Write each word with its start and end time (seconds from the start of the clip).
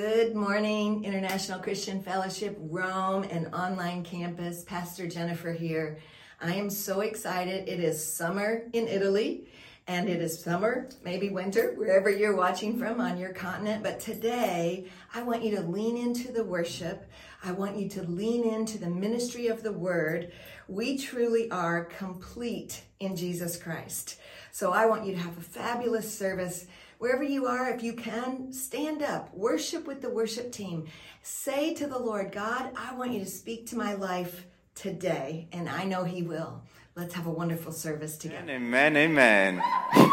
Good 0.00 0.34
morning, 0.34 1.04
International 1.04 1.58
Christian 1.58 2.02
Fellowship, 2.02 2.56
Rome, 2.58 3.24
and 3.24 3.54
online 3.54 4.02
campus. 4.02 4.64
Pastor 4.64 5.06
Jennifer 5.06 5.52
here. 5.52 5.98
I 6.40 6.54
am 6.54 6.70
so 6.70 7.02
excited. 7.02 7.68
It 7.68 7.80
is 7.80 8.14
summer 8.16 8.62
in 8.72 8.88
Italy, 8.88 9.46
and 9.86 10.08
it 10.08 10.22
is 10.22 10.42
summer, 10.42 10.88
maybe 11.04 11.28
winter, 11.28 11.74
wherever 11.76 12.08
you're 12.08 12.34
watching 12.34 12.78
from 12.78 12.98
on 12.98 13.18
your 13.18 13.34
continent. 13.34 13.82
But 13.82 14.00
today, 14.00 14.86
I 15.14 15.20
want 15.22 15.44
you 15.44 15.54
to 15.56 15.62
lean 15.64 15.98
into 15.98 16.32
the 16.32 16.44
worship. 16.44 17.04
I 17.44 17.52
want 17.52 17.76
you 17.76 17.86
to 17.90 18.02
lean 18.04 18.44
into 18.44 18.78
the 18.78 18.88
ministry 18.88 19.48
of 19.48 19.62
the 19.62 19.72
word. 19.72 20.32
We 20.66 20.96
truly 20.96 21.50
are 21.50 21.84
complete 21.84 22.84
in 23.00 23.16
Jesus 23.16 23.58
Christ. 23.58 24.18
So 24.50 24.72
I 24.72 24.86
want 24.86 25.04
you 25.04 25.12
to 25.12 25.20
have 25.20 25.36
a 25.36 25.42
fabulous 25.42 26.10
service 26.10 26.64
Wherever 27.00 27.22
you 27.22 27.46
are, 27.46 27.70
if 27.70 27.82
you 27.82 27.94
can, 27.94 28.52
stand 28.52 29.02
up, 29.02 29.34
worship 29.34 29.86
with 29.86 30.02
the 30.02 30.10
worship 30.10 30.52
team. 30.52 30.86
Say 31.22 31.72
to 31.72 31.86
the 31.86 31.98
Lord, 31.98 32.30
God, 32.30 32.72
I 32.76 32.94
want 32.94 33.12
you 33.12 33.20
to 33.20 33.30
speak 33.30 33.66
to 33.68 33.76
my 33.78 33.94
life 33.94 34.44
today, 34.74 35.48
and 35.50 35.66
I 35.66 35.84
know 35.84 36.04
He 36.04 36.22
will. 36.22 36.60
Let's 36.96 37.14
have 37.14 37.26
a 37.26 37.30
wonderful 37.30 37.72
service 37.72 38.18
together. 38.18 38.50
Amen, 38.50 38.98
amen. 38.98 39.62
Amen. 39.96 40.10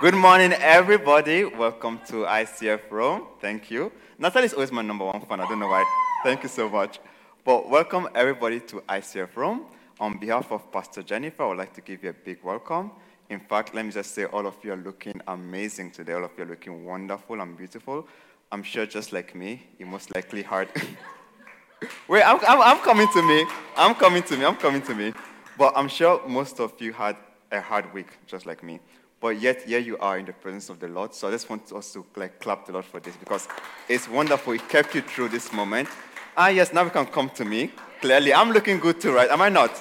Good 0.00 0.14
morning, 0.14 0.54
everybody. 0.54 1.44
Welcome 1.44 2.00
to 2.06 2.24
ICF 2.24 2.90
Rome. 2.90 3.26
Thank 3.42 3.70
you. 3.70 3.92
Natalie 4.18 4.46
is 4.46 4.54
always 4.54 4.72
my 4.72 4.80
number 4.80 5.04
one 5.04 5.20
fan. 5.26 5.40
I 5.40 5.46
don't 5.46 5.58
know 5.58 5.68
why. 5.68 5.84
Thank 6.22 6.42
you 6.42 6.48
so 6.48 6.70
much. 6.70 7.00
But 7.44 7.68
welcome, 7.68 8.08
everybody, 8.14 8.60
to 8.60 8.80
ICF 8.80 9.36
Rome. 9.36 9.66
On 10.00 10.16
behalf 10.16 10.50
of 10.50 10.72
Pastor 10.72 11.02
Jennifer, 11.02 11.42
I 11.42 11.48
would 11.48 11.58
like 11.58 11.74
to 11.74 11.82
give 11.82 12.02
you 12.02 12.08
a 12.08 12.14
big 12.14 12.38
welcome. 12.42 12.92
In 13.30 13.40
fact, 13.40 13.74
let 13.74 13.84
me 13.84 13.90
just 13.90 14.14
say, 14.14 14.24
all 14.26 14.46
of 14.46 14.56
you 14.62 14.72
are 14.72 14.76
looking 14.76 15.20
amazing 15.26 15.90
today. 15.90 16.12
All 16.12 16.24
of 16.24 16.30
you 16.36 16.44
are 16.44 16.48
looking 16.48 16.84
wonderful 16.84 17.40
and 17.40 17.56
beautiful. 17.56 18.06
I'm 18.52 18.62
sure, 18.62 18.86
just 18.86 19.12
like 19.12 19.34
me, 19.34 19.62
you 19.78 19.86
most 19.86 20.14
likely 20.14 20.42
hard. 20.42 20.68
Wait, 22.08 22.22
I'm, 22.22 22.38
I'm, 22.46 22.60
I'm 22.60 22.78
coming 22.78 23.08
to 23.12 23.22
me. 23.22 23.46
I'm 23.76 23.94
coming 23.94 24.22
to 24.24 24.36
me. 24.36 24.44
I'm 24.44 24.56
coming 24.56 24.82
to 24.82 24.94
me. 24.94 25.12
But 25.56 25.72
I'm 25.76 25.88
sure 25.88 26.20
most 26.26 26.60
of 26.60 26.72
you 26.80 26.92
had 26.92 27.16
a 27.50 27.60
hard 27.60 27.92
week, 27.94 28.18
just 28.26 28.46
like 28.46 28.62
me. 28.62 28.80
But 29.20 29.40
yet, 29.40 29.62
here 29.62 29.78
you 29.78 29.96
are 29.98 30.18
in 30.18 30.26
the 30.26 30.32
presence 30.32 30.68
of 30.68 30.80
the 30.80 30.88
Lord. 30.88 31.14
So 31.14 31.28
I 31.28 31.30
just 31.30 31.48
want 31.48 31.72
us 31.72 31.92
to 31.94 32.04
like 32.16 32.40
clap 32.40 32.66
the 32.66 32.72
Lord 32.72 32.84
for 32.84 33.00
this 33.00 33.16
because 33.16 33.48
it's 33.88 34.08
wonderful. 34.08 34.52
He 34.52 34.58
kept 34.58 34.94
you 34.94 35.00
through 35.00 35.30
this 35.30 35.52
moment. 35.52 35.88
Ah, 36.36 36.48
yes, 36.48 36.72
now 36.72 36.84
we 36.84 36.90
can 36.90 37.06
come 37.06 37.30
to 37.30 37.44
me. 37.44 37.72
Clearly, 38.00 38.34
I'm 38.34 38.50
looking 38.50 38.78
good 38.78 39.00
too, 39.00 39.14
right? 39.14 39.30
Am 39.30 39.40
I 39.40 39.48
not? 39.48 39.72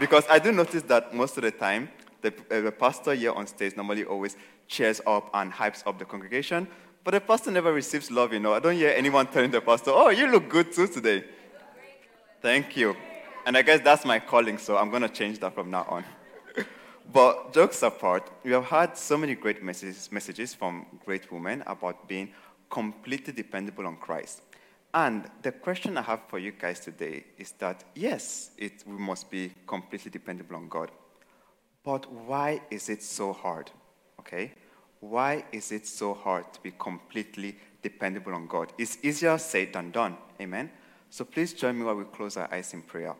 Because 0.00 0.24
I 0.30 0.38
do 0.38 0.50
notice 0.50 0.82
that 0.84 1.14
most 1.14 1.36
of 1.36 1.42
the 1.42 1.50
time, 1.50 1.88
the, 2.24 2.34
uh, 2.50 2.60
the 2.62 2.72
pastor 2.72 3.14
here 3.14 3.32
on 3.32 3.46
stage 3.46 3.76
normally 3.76 4.04
always 4.04 4.36
cheers 4.66 5.00
up 5.06 5.30
and 5.34 5.52
hypes 5.52 5.86
up 5.86 5.98
the 5.98 6.04
congregation, 6.04 6.66
but 7.04 7.12
the 7.12 7.20
pastor 7.20 7.50
never 7.50 7.72
receives 7.72 8.10
love, 8.10 8.32
you 8.32 8.40
know. 8.40 8.54
I 8.54 8.60
don't 8.60 8.74
hear 8.74 8.92
anyone 8.96 9.26
telling 9.32 9.50
the 9.50 9.60
pastor, 9.60 9.90
oh, 9.92 10.08
you 10.08 10.26
look 10.30 10.48
good 10.48 10.72
too 10.72 10.88
today. 10.88 11.24
Thank 12.40 12.76
you. 12.76 12.96
And 13.46 13.56
I 13.56 13.62
guess 13.62 13.80
that's 13.80 14.04
my 14.04 14.18
calling, 14.18 14.58
so 14.58 14.78
I'm 14.78 14.90
going 14.90 15.02
to 15.02 15.08
change 15.08 15.38
that 15.40 15.54
from 15.54 15.70
now 15.70 15.86
on. 15.88 16.04
but 17.12 17.52
jokes 17.52 17.82
apart, 17.82 18.30
we 18.42 18.52
have 18.52 18.64
had 18.64 18.96
so 18.96 19.18
many 19.18 19.34
great 19.34 19.62
messages, 19.62 20.10
messages 20.10 20.54
from 20.54 20.86
great 21.04 21.30
women 21.30 21.62
about 21.66 22.08
being 22.08 22.32
completely 22.70 23.34
dependable 23.34 23.86
on 23.86 23.96
Christ. 23.96 24.40
And 24.94 25.28
the 25.42 25.52
question 25.52 25.98
I 25.98 26.02
have 26.02 26.20
for 26.28 26.38
you 26.38 26.52
guys 26.52 26.80
today 26.80 27.24
is 27.36 27.52
that 27.58 27.84
yes, 27.94 28.50
it, 28.56 28.84
we 28.86 28.96
must 28.96 29.30
be 29.30 29.52
completely 29.66 30.10
dependable 30.10 30.56
on 30.56 30.68
God. 30.68 30.90
But 31.84 32.10
why 32.10 32.62
is 32.70 32.88
it 32.88 33.02
so 33.02 33.32
hard? 33.32 33.70
Okay? 34.20 34.52
Why 35.00 35.44
is 35.52 35.70
it 35.70 35.86
so 35.86 36.14
hard 36.14 36.50
to 36.54 36.60
be 36.62 36.72
completely 36.78 37.56
dependable 37.82 38.34
on 38.34 38.46
God? 38.46 38.72
It's 38.78 38.98
easier 39.02 39.36
said 39.36 39.74
than 39.74 39.90
done. 39.90 40.16
Amen? 40.40 40.70
So 41.10 41.24
please 41.24 41.52
join 41.52 41.78
me 41.78 41.84
while 41.84 41.94
we 41.94 42.04
close 42.04 42.36
our 42.38 42.52
eyes 42.52 42.72
in 42.72 42.82
prayer. 42.82 43.14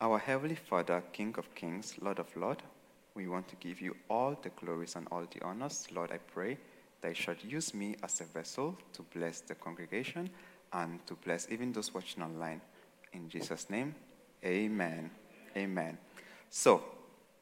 Our 0.00 0.18
Heavenly 0.18 0.54
Father, 0.54 1.02
King 1.12 1.34
of 1.36 1.52
Kings, 1.54 1.94
Lord 2.00 2.18
of 2.18 2.34
Lords, 2.36 2.62
we 3.14 3.28
want 3.28 3.48
to 3.48 3.56
give 3.56 3.80
you 3.80 3.94
all 4.08 4.36
the 4.40 4.50
glories 4.50 4.96
and 4.96 5.06
all 5.10 5.26
the 5.30 5.44
honors. 5.44 5.86
Lord, 5.94 6.10
I 6.12 6.18
pray 6.18 6.58
that 7.02 7.08
you 7.08 7.14
should 7.14 7.44
use 7.44 7.74
me 7.74 7.96
as 8.02 8.20
a 8.20 8.24
vessel 8.24 8.78
to 8.94 9.02
bless 9.14 9.40
the 9.40 9.54
congregation 9.54 10.30
and 10.72 11.04
to 11.06 11.14
bless 11.14 11.46
even 11.50 11.72
those 11.72 11.92
watching 11.92 12.22
online. 12.22 12.60
In 13.12 13.28
Jesus' 13.28 13.68
name, 13.68 13.94
amen. 14.44 15.10
Amen. 15.56 15.98
So, 16.54 16.84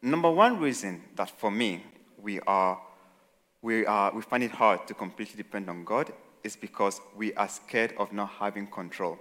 number 0.00 0.30
one 0.30 0.60
reason 0.60 1.02
that 1.16 1.30
for 1.30 1.50
me 1.50 1.82
we 2.22 2.38
are 2.46 2.80
we 3.60 3.84
are 3.84 4.14
we 4.14 4.22
find 4.22 4.44
it 4.44 4.52
hard 4.52 4.86
to 4.86 4.94
completely 4.94 5.36
depend 5.36 5.68
on 5.68 5.82
God 5.82 6.12
is 6.44 6.54
because 6.54 7.00
we 7.16 7.34
are 7.34 7.48
scared 7.48 7.92
of 7.98 8.12
not 8.12 8.30
having 8.38 8.68
control. 8.68 9.18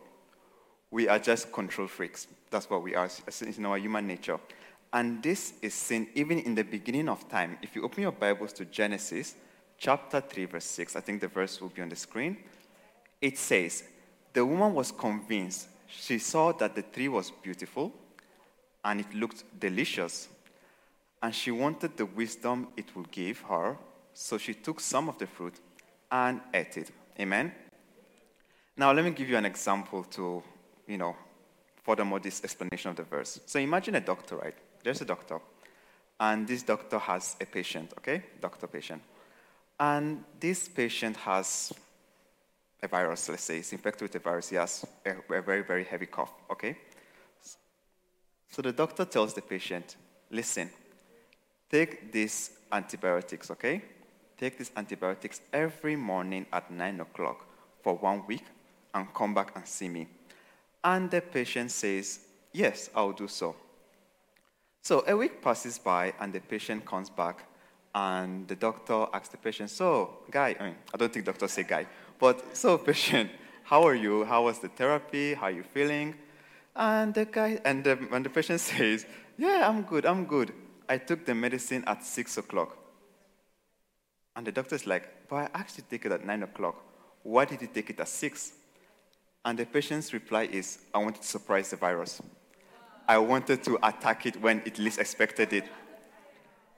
We 0.91 1.07
are 1.07 1.17
just 1.17 1.51
control 1.51 1.87
freaks. 1.87 2.27
That's 2.51 2.69
what 2.69 2.83
we 2.83 2.93
are. 2.93 3.05
It's 3.05 3.41
in 3.41 3.65
our 3.65 3.79
human 3.79 4.05
nature. 4.05 4.39
And 4.93 5.23
this 5.23 5.53
is 5.63 5.73
seen 5.73 6.07
even 6.13 6.37
in 6.37 6.53
the 6.53 6.63
beginning 6.63 7.09
of 7.09 7.27
time. 7.27 7.57
If 7.63 7.75
you 7.75 7.83
open 7.83 8.03
your 8.03 8.11
Bibles 8.11 8.53
to 8.53 8.65
Genesis 8.65 9.33
chapter 9.79 10.21
3, 10.21 10.45
verse 10.45 10.65
6, 10.65 10.95
I 10.97 10.99
think 11.01 11.19
the 11.19 11.27
verse 11.27 11.59
will 11.59 11.69
be 11.69 11.81
on 11.81 11.89
the 11.89 11.95
screen. 11.95 12.37
It 13.19 13.39
says, 13.39 13.83
The 14.33 14.45
woman 14.45 14.75
was 14.75 14.91
convinced. 14.91 15.67
She 15.87 16.19
saw 16.19 16.51
that 16.51 16.75
the 16.75 16.83
tree 16.83 17.07
was 17.07 17.31
beautiful 17.41 17.91
and 18.83 18.99
it 18.99 19.13
looked 19.13 19.43
delicious. 19.59 20.27
And 21.21 21.35
she 21.35 21.51
wanted 21.51 21.97
the 21.97 22.05
wisdom 22.05 22.67
it 22.77 22.95
would 22.95 23.11
give 23.11 23.41
her, 23.41 23.77
so 24.13 24.37
she 24.37 24.53
took 24.53 24.79
some 24.79 25.09
of 25.09 25.17
the 25.17 25.27
fruit 25.27 25.55
and 26.11 26.41
ate 26.53 26.77
it. 26.77 26.91
Amen? 27.19 27.51
Now, 28.77 28.93
let 28.93 29.03
me 29.03 29.11
give 29.11 29.29
you 29.29 29.37
an 29.37 29.45
example 29.45 30.03
to, 30.11 30.41
you 30.87 30.97
know, 30.97 31.15
furthermore 31.83 32.19
this 32.19 32.43
explanation 32.43 32.91
of 32.91 32.97
the 32.97 33.03
verse. 33.03 33.39
So 33.45 33.59
imagine 33.59 33.95
a 33.95 34.01
doctor, 34.01 34.37
right? 34.37 34.55
There's 34.83 35.01
a 35.01 35.05
doctor, 35.05 35.39
and 36.19 36.47
this 36.47 36.63
doctor 36.63 36.99
has 36.99 37.35
a 37.41 37.45
patient, 37.45 37.93
okay? 37.97 38.23
Doctor 38.39 38.67
patient. 38.67 39.01
And 39.79 40.23
this 40.39 40.67
patient 40.67 41.17
has 41.17 41.73
a 42.81 42.87
virus, 42.87 43.27
let's 43.29 43.43
say, 43.43 43.57
he's 43.57 43.73
infected 43.73 44.03
with 44.03 44.15
a 44.15 44.19
virus. 44.19 44.49
He 44.49 44.55
has 44.55 44.85
a, 45.05 45.11
a 45.33 45.41
very, 45.41 45.63
very 45.63 45.83
heavy 45.83 46.05
cough, 46.05 46.31
okay? 46.49 46.77
So 48.49 48.61
the 48.61 48.71
doctor 48.71 49.05
tells 49.05 49.33
the 49.33 49.41
patient, 49.41 49.95
listen, 50.31 50.69
take 51.69 52.11
these 52.11 52.51
antibiotics, 52.71 53.51
okay? 53.51 53.81
Take 54.37 54.57
these 54.57 54.71
antibiotics 54.75 55.41
every 55.53 55.95
morning 55.95 56.45
at 56.51 56.71
9 56.71 57.01
o'clock 57.01 57.45
for 57.83 57.95
one 57.95 58.25
week 58.27 58.45
and 58.93 59.13
come 59.13 59.33
back 59.33 59.51
and 59.55 59.67
see 59.67 59.87
me. 59.87 60.07
And 60.83 61.11
the 61.11 61.21
patient 61.21 61.71
says, 61.71 62.19
Yes, 62.51 62.89
I'll 62.95 63.11
do 63.11 63.27
so. 63.27 63.55
So 64.81 65.03
a 65.07 65.15
week 65.15 65.41
passes 65.41 65.77
by 65.77 66.13
and 66.19 66.33
the 66.33 66.39
patient 66.39 66.83
comes 66.85 67.09
back 67.09 67.43
and 67.93 68.47
the 68.47 68.55
doctor 68.55 69.05
asks 69.13 69.29
the 69.29 69.37
patient, 69.37 69.69
So, 69.69 70.19
guy, 70.31 70.55
I, 70.59 70.63
mean, 70.63 70.75
I 70.93 70.97
don't 70.97 71.13
think 71.13 71.25
doctors 71.25 71.51
say 71.51 71.63
guy, 71.63 71.85
but 72.17 72.57
so, 72.57 72.77
patient, 72.77 73.29
how 73.63 73.83
are 73.83 73.93
you? 73.93 74.25
How 74.25 74.45
was 74.45 74.59
the 74.59 74.69
therapy? 74.69 75.35
How 75.35 75.47
are 75.47 75.51
you 75.51 75.63
feeling? 75.63 76.15
And 76.79 77.13
the 77.13 77.25
guy, 77.25 77.59
and 77.65 77.83
the, 77.83 77.99
and 78.09 78.25
the 78.25 78.29
patient 78.29 78.61
says, 78.71 79.05
Yeah, 79.37 79.69
I'm 79.69 79.83
good, 79.83 80.05
I'm 80.05 80.25
good. 80.25 80.53
I 80.87 80.97
took 80.97 81.25
the 81.25 81.35
medicine 81.35 81.83
at 81.85 82.03
six 82.03 82.37
o'clock. 82.37 82.77
And 84.35 84.47
the 84.47 84.53
doctor's 84.53 84.87
like, 84.87 85.27
But 85.27 85.35
I 85.35 85.59
actually 85.59 85.83
take 85.89 86.05
it 86.05 86.13
at 86.13 86.25
nine 86.25 86.41
o'clock. 86.41 86.81
Why 87.21 87.43
did 87.43 87.61
you 87.61 87.67
take 87.67 87.89
it 87.89 87.99
at 87.99 88.07
six? 88.07 88.53
And 89.43 89.59
the 89.59 89.65
patient's 89.65 90.13
reply 90.13 90.43
is, 90.43 90.79
I 90.93 90.99
wanted 90.99 91.21
to 91.21 91.27
surprise 91.27 91.69
the 91.69 91.75
virus. 91.75 92.21
I 93.07 93.17
wanted 93.17 93.61
to 93.65 93.77
attack 93.83 94.25
it 94.25 94.41
when 94.41 94.61
it 94.65 94.79
least 94.79 94.99
expected 94.99 95.51
it. 95.51 95.65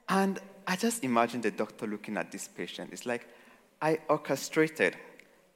And 0.10 0.40
I 0.66 0.78
just 0.78 1.04
imagine 1.04 1.42
the 1.42 1.52
doctor 1.52 1.86
looking 1.86 2.18
at 2.18 2.32
this 2.32 2.48
patient. 2.48 2.90
It's 2.92 3.06
like, 3.06 3.28
I 3.82 4.00
orchestrated, 4.10 4.96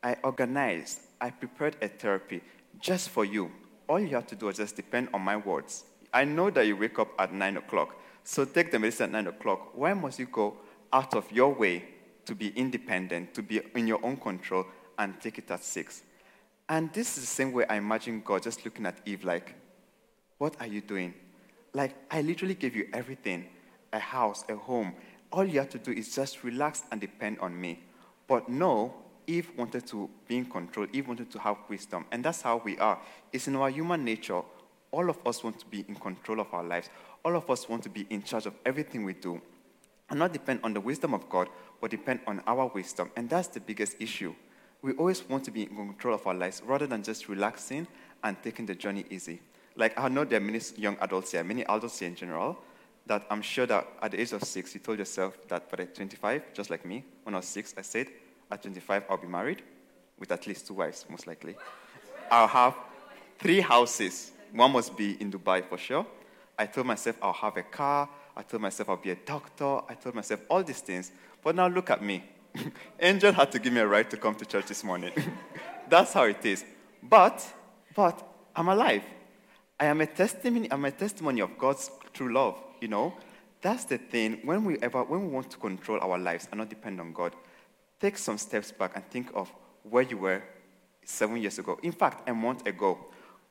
I 0.04 0.18
organized, 0.24 1.00
I 1.20 1.32
prepared 1.32 1.78
a 1.82 1.88
therapy 1.88 2.42
just 2.80 3.10
for 3.10 3.26
you 3.26 3.52
all 3.88 4.00
you 4.00 4.16
have 4.16 4.28
to 4.28 4.36
do 4.36 4.50
is 4.50 4.58
just 4.58 4.76
depend 4.76 5.10
on 5.14 5.22
my 5.22 5.38
words. 5.38 5.86
I 6.14 6.24
know 6.24 6.50
that 6.50 6.66
you 6.66 6.78
wake 6.78 7.00
up 7.00 7.10
at 7.20 7.34
9 7.34 7.58
o'clock, 7.58 8.00
so 8.24 8.46
take 8.46 8.72
the 8.72 8.80
medicine 8.80 9.16
at 9.16 9.24
9 9.24 9.28
o'clock. 9.28 9.72
Why 9.76 9.94
must 9.94 10.20
you 10.20 10.26
go 10.26 10.58
out 10.94 11.14
of 11.14 11.32
your 11.32 11.54
way 11.54 11.84
to 12.26 12.34
be 12.36 12.50
independent, 12.50 13.34
to 13.34 13.44
be 13.44 13.62
in 13.76 13.88
your 13.88 14.04
own 14.04 14.18
control, 14.18 14.66
and 14.98 15.20
take 15.20 15.38
it 15.38 15.52
at 15.52 15.64
6? 15.64 16.04
And 16.68 16.92
this 16.94 17.18
is 17.18 17.24
the 17.24 17.28
same 17.28 17.52
way 17.52 17.66
I 17.70 17.76
imagine 17.76 18.22
God 18.26 18.44
just 18.44 18.66
looking 18.66 18.86
at 18.86 18.98
Eve 19.06 19.24
like, 19.24 19.56
What 20.38 20.56
are 20.60 20.68
you 20.68 20.82
doing? 20.82 21.14
Like, 21.74 21.96
I 22.10 22.22
literally 22.22 22.56
gave 22.56 22.76
you 22.76 22.88
everything 22.94 23.48
a 23.92 24.00
house, 24.00 24.46
a 24.50 24.56
home. 24.56 24.94
All 25.32 25.46
you 25.46 25.60
have 25.60 25.70
to 25.70 25.78
do 25.78 25.92
is 25.92 26.16
just 26.16 26.44
relax 26.44 26.84
and 26.92 27.02
depend 27.02 27.40
on 27.40 27.60
me. 27.60 27.84
But 28.28 28.50
no, 28.50 28.94
Eve 29.28 29.52
wanted 29.58 29.86
to 29.88 30.10
be 30.28 30.38
in 30.38 30.46
control, 30.46 30.88
Eve 30.94 31.08
wanted 31.08 31.32
to 31.32 31.40
have 31.40 31.58
wisdom. 31.70 32.06
And 32.12 32.24
that's 32.24 32.42
how 32.42 32.62
we 32.64 32.78
are. 32.78 33.00
It's 33.32 33.48
in 33.48 33.56
our 33.56 33.70
human 33.70 34.04
nature. 34.04 34.42
All 34.92 35.10
of 35.10 35.18
us 35.26 35.44
want 35.44 35.60
to 35.60 35.66
be 35.66 35.84
in 35.88 35.96
control 35.96 36.40
of 36.40 36.54
our 36.54 36.64
lives. 36.64 36.90
All 37.24 37.36
of 37.36 37.50
us 37.50 37.68
want 37.68 37.84
to 37.84 37.90
be 37.90 38.06
in 38.10 38.24
charge 38.24 38.46
of 38.46 38.54
everything 38.66 39.04
we 39.04 39.14
do. 39.14 39.42
and 40.10 40.20
not 40.20 40.34
depend 40.34 40.60
on 40.64 40.74
the 40.74 40.80
wisdom 40.80 41.14
of 41.14 41.28
God, 41.30 41.50
but 41.82 41.92
depend 41.92 42.20
on 42.28 42.42
our 42.46 42.68
wisdom. 42.68 43.10
And 43.16 43.30
that's 43.30 43.48
the 43.48 43.60
biggest 43.60 43.96
issue. 44.00 44.36
We 44.82 44.94
always 44.94 45.28
want 45.28 45.44
to 45.46 45.52
be 45.52 45.64
in 45.64 45.76
control 45.76 46.14
of 46.14 46.28
our 46.28 46.34
lives 46.34 46.62
rather 46.64 46.86
than 46.86 47.02
just 47.02 47.28
relaxing 47.28 47.88
and 48.24 48.38
taking 48.44 48.66
the 48.66 48.76
journey 48.76 49.06
easy. 49.10 49.42
Like, 49.76 49.98
I 50.00 50.08
know 50.08 50.24
there 50.24 50.38
are 50.38 50.44
many 50.44 50.62
young 50.78 50.98
adults 51.02 51.32
here, 51.32 51.44
many 51.44 51.64
adults 51.66 52.00
here 52.00 52.08
in 52.08 52.16
general, 52.16 52.58
that 53.08 53.26
I'm 53.30 53.42
sure 53.42 53.66
that 53.66 53.88
at 54.02 54.12
the 54.12 54.22
age 54.22 54.32
of 54.32 54.44
six, 54.44 54.74
you 54.74 54.80
told 54.80 55.00
yourself 55.00 55.38
that 55.48 55.70
by 55.70 55.86
25, 55.86 56.54
just 56.54 56.70
like 56.70 56.86
me, 56.86 57.04
when 57.24 57.36
I 57.36 57.40
was 57.40 57.46
six, 57.46 57.74
I 57.78 57.82
said, 57.82 58.08
at 58.56 58.62
25, 58.62 59.04
I'll 59.10 59.18
be 59.18 59.28
married 59.28 59.62
with 60.18 60.32
at 60.32 60.48
least 60.48 60.68
two 60.68 60.76
wives, 60.76 61.06
most 61.10 61.28
likely. 61.28 61.56
I'll 62.32 62.48
have 62.48 62.76
three 63.38 63.60
houses. 63.60 64.32
One 64.54 64.72
must 64.72 64.96
be 64.96 65.22
in 65.22 65.30
Dubai 65.30 65.68
for 65.68 65.78
sure. 65.78 66.06
I 66.58 66.66
told 66.66 66.88
myself 66.88 67.18
I'll 67.22 67.34
have 67.34 67.58
a 67.58 67.64
car. 67.64 68.10
I 68.36 68.44
told 68.44 68.62
myself 68.62 68.90
I'll 68.90 68.98
be 68.98 69.12
a 69.12 69.16
doctor. 69.16 69.80
I 69.90 69.94
told 69.96 70.16
myself 70.16 70.40
all 70.50 70.64
these 70.64 70.80
things. 70.80 71.12
But 71.44 71.56
now 71.56 71.68
look 71.68 71.90
at 71.90 72.02
me. 72.02 72.24
Angel 73.00 73.34
had 73.34 73.52
to 73.52 73.60
give 73.60 73.74
me 73.74 73.82
a 73.82 73.88
ride 73.88 74.10
to 74.12 74.18
come 74.18 74.36
to 74.36 74.46
church 74.46 74.68
this 74.68 74.84
morning. 74.86 75.12
That's 75.90 76.14
how 76.14 76.24
it 76.24 76.44
is. 76.46 76.64
But, 77.04 77.46
but 77.94 78.26
I'm 78.56 78.70
alive. 78.70 79.04
I 79.78 79.86
am 79.88 80.00
a 80.00 80.08
testimony, 80.08 80.72
I'm 80.72 80.86
a 80.86 80.92
testimony 80.92 81.42
of 81.42 81.58
God's 81.58 81.92
true 82.14 82.34
love, 82.34 82.58
you 82.80 82.88
know. 82.88 83.14
That's 83.62 83.84
the 83.84 83.98
thing. 83.98 84.40
When 84.46 84.64
we 84.64 84.78
ever 84.80 85.04
when 85.04 85.22
we 85.24 85.28
want 85.28 85.52
to 85.52 85.58
control 85.58 86.00
our 86.00 86.18
lives 86.18 86.48
and 86.52 86.60
not 86.60 86.70
depend 86.70 87.02
on 87.02 87.12
God, 87.12 87.36
take 88.06 88.18
some 88.20 88.38
steps 88.38 88.72
back 88.72 88.92
and 88.96 89.04
think 89.10 89.32
of 89.34 89.52
where 89.90 90.04
you 90.04 90.18
were 90.18 90.44
seven 91.04 91.38
years 91.38 91.58
ago. 91.58 91.80
In 91.82 91.92
fact, 91.92 92.30
a 92.30 92.34
month 92.34 92.68
ago. 92.68 93.00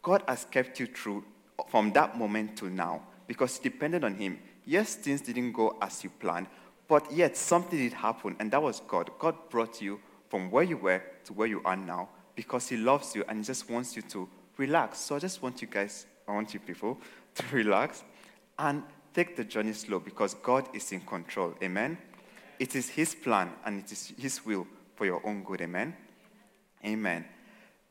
God 0.01 0.23
has 0.29 0.47
kept 0.49 0.79
you 0.79 0.87
through 0.87 1.25
from 1.69 1.93
that 1.93 2.17
moment 2.17 2.57
to 2.59 2.71
now 2.71 3.03
because 3.27 3.57
you 3.57 3.71
depended 3.71 4.05
on 4.05 4.15
Him. 4.15 4.39
Yes, 4.65 4.95
things 4.95 5.23
didn't 5.23 5.53
go 5.53 5.77
as 5.83 6.05
you 6.05 6.11
planned, 6.11 6.47
but 6.87 7.11
yet 7.11 7.37
something 7.37 7.79
did 7.79 7.95
happen, 7.95 8.37
and 8.39 8.51
that 8.53 8.63
was 8.63 8.81
God. 8.87 9.11
God 9.19 9.35
brought 9.51 9.81
you 9.83 9.99
from 10.29 10.51
where 10.51 10.63
you 10.63 10.77
were 10.77 11.03
to 11.25 11.33
where 11.33 11.49
you 11.49 11.61
are 11.65 11.77
now 11.77 12.09
because 12.37 12.69
He 12.69 12.77
loves 12.77 13.17
you 13.17 13.25
and 13.29 13.39
He 13.39 13.45
just 13.45 13.69
wants 13.69 13.97
you 13.97 14.03
to 14.03 14.29
relax. 14.57 14.99
So 14.99 15.17
I 15.17 15.19
just 15.19 15.43
want 15.43 15.61
you 15.63 15.69
guys, 15.69 16.07
I 16.29 16.33
want 16.33 16.55
you 16.55 16.61
people 16.61 16.99
to 17.35 17.45
relax 17.51 18.05
and 18.59 18.85
take 19.15 19.35
the 19.37 19.45
journey 19.45 19.73
slow 19.73 19.99
because 19.99 20.35
God 20.35 20.69
is 20.75 20.93
in 20.93 21.01
control. 21.01 21.55
Amen. 21.63 21.99
It 22.59 22.77
is 22.77 22.89
His 22.89 23.15
plan 23.15 23.51
and 23.65 23.81
it 23.81 23.93
is 23.93 24.13
His 24.17 24.45
will 24.45 24.67
for 24.95 25.07
your 25.07 25.25
own 25.27 25.43
good. 25.43 25.61
Amen. 25.61 25.95
Amen. 26.85 27.25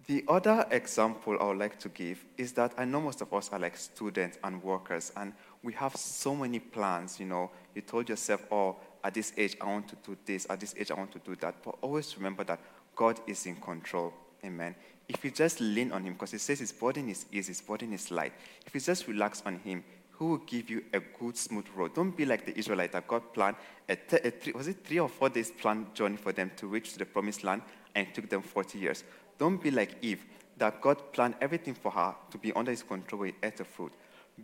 The 0.06 0.26
other 0.28 0.66
example 0.70 1.38
I 1.40 1.46
would 1.46 1.58
like 1.58 1.80
to 1.80 1.90
give 1.90 2.26
is 2.38 2.52
that 2.54 2.74
I 2.78 2.84
know 2.84 3.00
most 3.00 3.22
of 3.22 3.34
us 3.34 3.50
are 3.54 3.60
like 3.60 3.78
students 3.78 4.38
and 4.44 4.62
workers, 4.62 5.14
and 5.16 5.32
we 5.62 5.72
have 5.74 5.96
so 5.96 6.36
many 6.36 6.60
plans. 6.60 7.22
You 7.22 7.28
know, 7.28 7.52
you 7.74 7.82
told 7.82 8.10
yourself, 8.10 8.46
oh, 8.52 8.76
at 9.02 9.14
this 9.14 9.32
age, 9.38 9.56
I 9.62 9.66
want 9.66 9.88
to 9.90 9.96
do 10.06 10.18
this, 10.26 10.46
at 10.50 10.60
this 10.60 10.76
age, 10.78 10.92
I 10.92 10.96
want 10.96 11.14
to 11.14 11.20
do 11.20 11.36
that. 11.38 11.56
But 11.64 11.76
always 11.82 12.18
remember 12.18 12.44
that 12.44 12.60
God 12.96 13.20
is 13.28 13.46
in 13.46 13.56
control. 13.56 14.14
Amen. 14.44 14.76
If 15.08 15.24
you 15.24 15.32
just 15.32 15.62
lean 15.62 15.94
on 15.94 16.04
Him, 16.04 16.14
because 16.14 16.32
He 16.32 16.38
says 16.38 16.60
His 16.60 16.74
burden 16.74 17.08
is 17.08 17.26
easy, 17.32 17.52
His 17.52 17.62
burden 17.62 17.94
is 17.94 18.12
light. 18.12 18.34
If 18.66 18.76
you 18.76 18.82
just 18.82 19.08
relax 19.08 19.42
on 19.46 19.60
Him, 19.60 19.86
He 20.24 20.30
will 20.30 20.38
give 20.38 20.70
you 20.70 20.86
a 20.94 21.02
good, 21.02 21.36
smooth 21.36 21.66
road. 21.76 21.96
Don't 21.96 22.16
be 22.16 22.26
like 22.26 22.46
the 22.46 22.58
Israelites 22.58 22.94
that 22.94 23.06
God 23.10 23.34
planned 23.34 23.58
a, 23.90 23.98
a 24.26 24.32
three, 24.32 24.54
was 24.54 24.70
it 24.70 24.78
three 24.86 25.00
or 25.00 25.10
four 25.10 25.28
days 25.28 25.52
planned 25.52 25.94
journey 25.94 26.16
for 26.16 26.32
them 26.32 26.50
to 26.56 26.68
reach 26.68 26.94
the 26.94 27.06
promised 27.06 27.44
land, 27.44 27.62
and 27.94 28.08
it 28.08 28.16
took 28.16 28.30
them 28.30 28.42
40 28.42 28.80
years. 28.80 29.04
Don't 29.38 29.62
be 29.62 29.70
like 29.70 29.98
Eve, 30.02 30.24
that 30.58 30.80
God 30.80 31.12
planned 31.12 31.36
everything 31.42 31.74
for 31.74 31.92
her 31.92 32.16
to 32.32 32.38
be 32.38 32.54
under 32.54 32.72
his 32.72 32.84
control 32.84 33.20
when 33.20 33.32
he 33.32 33.36
ate 33.46 33.58
the 33.58 33.66
fruit. 33.66 33.92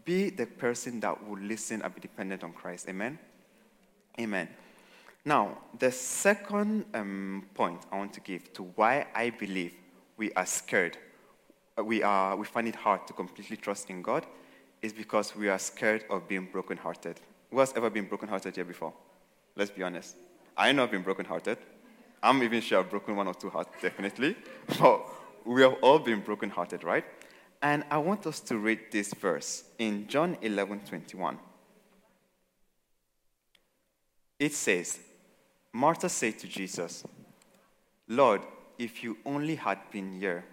Be 0.03 0.31
the 0.31 0.47
person 0.47 0.99
that 0.99 1.25
will 1.25 1.39
listen 1.39 1.81
and 1.81 1.95
be 1.95 2.01
dependent 2.01 2.43
on 2.43 2.51
Christ. 2.51 2.89
Amen? 2.89 3.17
Amen. 4.19 4.49
Now, 5.23 5.59
the 5.77 5.93
second 5.93 6.87
um, 6.93 7.45
point 7.53 7.85
I 7.89 7.99
want 7.99 8.11
to 8.15 8.19
give 8.19 8.51
to 8.51 8.63
why 8.75 9.07
I 9.15 9.29
believe 9.29 9.71
we 10.17 10.33
are 10.33 10.45
scared, 10.45 10.97
we, 11.81 12.03
are, 12.03 12.35
we 12.35 12.45
find 12.45 12.67
it 12.67 12.75
hard 12.75 13.07
to 13.07 13.13
completely 13.13 13.55
trust 13.55 13.89
in 13.89 14.01
God, 14.01 14.25
is 14.81 14.93
because 14.93 15.35
we 15.35 15.49
are 15.49 15.59
scared 15.59 16.05
of 16.09 16.27
being 16.27 16.47
brokenhearted. 16.51 17.19
Who 17.51 17.59
has 17.59 17.73
ever 17.75 17.89
been 17.89 18.05
brokenhearted 18.05 18.55
here 18.55 18.65
before? 18.65 18.93
Let's 19.55 19.71
be 19.71 19.83
honest. 19.83 20.15
I 20.55 20.71
know 20.71 20.83
I've 20.83 20.91
been 20.91 21.03
brokenhearted. 21.03 21.57
I'm 22.21 22.43
even 22.43 22.61
sure 22.61 22.79
I've 22.79 22.89
broken 22.89 23.15
one 23.15 23.27
or 23.27 23.33
two 23.33 23.49
hearts, 23.49 23.69
definitely. 23.81 24.35
But 24.79 25.05
we 25.45 25.61
have 25.61 25.75
all 25.81 25.99
been 25.99 26.21
brokenhearted, 26.21 26.83
right? 26.83 27.05
And 27.61 27.83
I 27.89 27.97
want 27.97 28.25
us 28.25 28.39
to 28.41 28.57
read 28.57 28.79
this 28.91 29.13
verse 29.13 29.63
in 29.77 30.07
John 30.07 30.37
11 30.41 30.81
21. 30.81 31.37
It 34.39 34.53
says, 34.53 34.99
Martha 35.73 36.07
said 36.07 36.39
to 36.39 36.47
Jesus, 36.47 37.03
Lord, 38.07 38.41
if 38.77 39.03
you 39.03 39.17
only 39.25 39.55
had 39.55 39.79
been 39.91 40.19
here, 40.19 40.45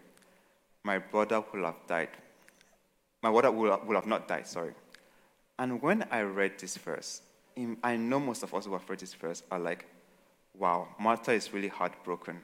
my 0.82 0.99
brother 0.99 1.43
would 1.52 1.64
have 1.64 1.87
died. 1.87 2.08
My 3.26 3.32
brother 3.32 3.50
would 3.50 3.96
have 3.96 4.06
not 4.06 4.28
died, 4.28 4.46
sorry. 4.46 4.73
And 5.58 5.82
when 5.82 6.06
I 6.12 6.20
read 6.20 6.61
this 6.61 6.76
verse, 6.76 7.23
I 7.82 7.96
know 7.96 8.20
most 8.20 8.44
of 8.44 8.55
us 8.55 8.67
who 8.67 8.73
have 8.75 8.88
read 8.88 9.00
this 9.00 9.14
verse 9.14 9.43
are 9.50 9.58
like, 9.58 9.87
wow, 10.55 10.87
Martha 11.00 11.32
is 11.32 11.52
really 11.52 11.67
heartbroken. 11.67 12.38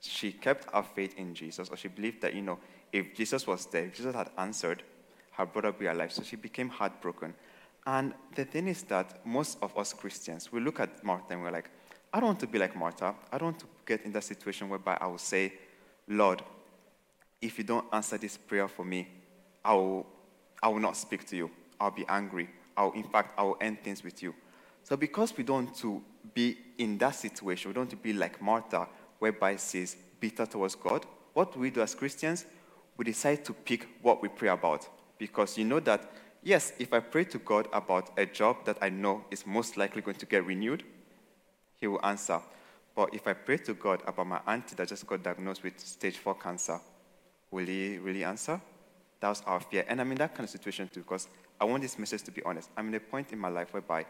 She 0.00 0.30
kept 0.30 0.72
her 0.72 0.84
faith 0.84 1.18
in 1.18 1.34
Jesus, 1.34 1.68
or 1.68 1.76
she 1.76 1.88
believed 1.88 2.22
that, 2.22 2.32
you 2.32 2.42
know, 2.42 2.60
if 2.92 3.12
Jesus 3.12 3.44
was 3.44 3.66
there, 3.66 3.86
if 3.86 3.96
Jesus 3.96 4.14
had 4.14 4.30
answered, 4.38 4.84
her 5.32 5.46
brother 5.46 5.72
would 5.72 5.80
be 5.80 5.86
alive. 5.86 6.12
So 6.12 6.22
she 6.22 6.36
became 6.36 6.68
heartbroken. 6.68 7.34
And 7.84 8.14
the 8.36 8.44
thing 8.44 8.68
is 8.68 8.84
that 8.84 9.26
most 9.26 9.58
of 9.62 9.76
us 9.76 9.92
Christians, 9.92 10.52
we 10.52 10.60
look 10.60 10.78
at 10.78 11.02
Martha 11.02 11.32
and 11.32 11.42
we're 11.42 11.50
like, 11.50 11.70
I 12.12 12.20
don't 12.20 12.28
want 12.28 12.40
to 12.40 12.46
be 12.46 12.60
like 12.60 12.76
Martha. 12.76 13.16
I 13.32 13.38
don't 13.38 13.46
want 13.46 13.58
to 13.58 13.66
get 13.84 14.02
in 14.04 14.12
that 14.12 14.22
situation 14.22 14.68
whereby 14.68 14.96
I 15.00 15.08
will 15.08 15.18
say, 15.18 15.54
Lord, 16.06 16.40
if 17.42 17.58
you 17.58 17.64
don't 17.64 17.86
answer 17.92 18.16
this 18.16 18.36
prayer 18.36 18.68
for 18.68 18.84
me, 18.84 19.08
I 19.64 19.74
will, 19.74 20.06
I 20.62 20.68
will 20.68 20.80
not 20.80 20.96
speak 20.96 21.26
to 21.28 21.36
you. 21.36 21.50
I'll 21.80 21.90
be 21.90 22.04
angry. 22.08 22.50
I'll, 22.76 22.92
in 22.92 23.04
fact, 23.04 23.38
I 23.38 23.42
will 23.42 23.56
end 23.60 23.82
things 23.82 24.02
with 24.02 24.22
you. 24.22 24.34
So 24.82 24.96
because 24.96 25.36
we 25.36 25.44
don't 25.44 25.64
want 25.64 25.76
to 25.78 26.02
be 26.34 26.58
in 26.78 26.98
that 26.98 27.14
situation, 27.14 27.70
we 27.70 27.74
don't 27.74 27.82
want 27.82 27.90
to 27.90 27.96
be 27.96 28.12
like 28.12 28.40
Martha, 28.42 28.86
whereby 29.18 29.56
says 29.56 29.96
bitter 30.20 30.46
towards 30.46 30.74
God. 30.74 31.06
What 31.32 31.56
we 31.56 31.70
do 31.70 31.80
as 31.80 31.94
Christians? 31.94 32.44
We 32.96 33.04
decide 33.04 33.44
to 33.46 33.52
pick 33.52 33.88
what 34.02 34.22
we 34.22 34.28
pray 34.28 34.48
about. 34.48 34.88
Because 35.18 35.56
you 35.56 35.64
know 35.64 35.80
that, 35.80 36.12
yes, 36.42 36.72
if 36.78 36.92
I 36.92 37.00
pray 37.00 37.24
to 37.24 37.38
God 37.38 37.68
about 37.72 38.10
a 38.18 38.26
job 38.26 38.64
that 38.66 38.78
I 38.82 38.90
know 38.90 39.24
is 39.30 39.46
most 39.46 39.76
likely 39.76 40.02
going 40.02 40.18
to 40.18 40.26
get 40.26 40.44
renewed, 40.44 40.84
He 41.80 41.86
will 41.86 42.04
answer. 42.04 42.40
But 42.94 43.12
if 43.14 43.26
I 43.26 43.32
pray 43.32 43.56
to 43.58 43.74
God 43.74 44.02
about 44.06 44.26
my 44.26 44.40
auntie 44.46 44.76
that 44.76 44.88
just 44.88 45.06
got 45.06 45.22
diagnosed 45.22 45.62
with 45.62 45.80
stage 45.80 46.18
4 46.18 46.34
cancer, 46.34 46.78
will 47.50 47.66
He 47.66 47.98
really 47.98 48.24
answer? 48.24 48.60
That 49.24 49.30
was 49.30 49.42
our 49.46 49.60
fear. 49.60 49.86
And 49.88 50.02
I'm 50.02 50.12
in 50.12 50.18
that 50.18 50.34
kind 50.34 50.44
of 50.44 50.50
situation 50.50 50.86
too, 50.92 51.00
because 51.00 51.28
I 51.58 51.64
want 51.64 51.82
this 51.82 51.98
message 51.98 52.24
to 52.24 52.30
be 52.30 52.42
honest. 52.42 52.68
I'm 52.76 52.88
in 52.88 52.94
a 52.94 53.00
point 53.00 53.32
in 53.32 53.38
my 53.38 53.48
life 53.48 53.72
whereby 53.72 54.04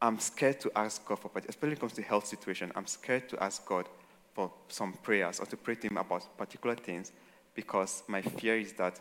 I'm 0.00 0.18
scared 0.18 0.60
to 0.60 0.72
ask 0.74 1.04
God 1.04 1.18
for, 1.18 1.30
especially 1.46 1.68
when 1.68 1.72
it 1.72 1.80
comes 1.80 1.92
to 1.92 2.00
health 2.02 2.26
situation, 2.26 2.72
I'm 2.74 2.86
scared 2.86 3.28
to 3.28 3.42
ask 3.42 3.66
God 3.66 3.86
for 4.32 4.50
some 4.68 4.94
prayers 4.94 5.40
or 5.40 5.44
to 5.44 5.58
pray 5.58 5.74
to 5.74 5.88
Him 5.88 5.98
about 5.98 6.38
particular 6.38 6.74
things 6.74 7.12
because 7.54 8.02
my 8.06 8.22
fear 8.22 8.56
is 8.56 8.72
that 8.72 8.98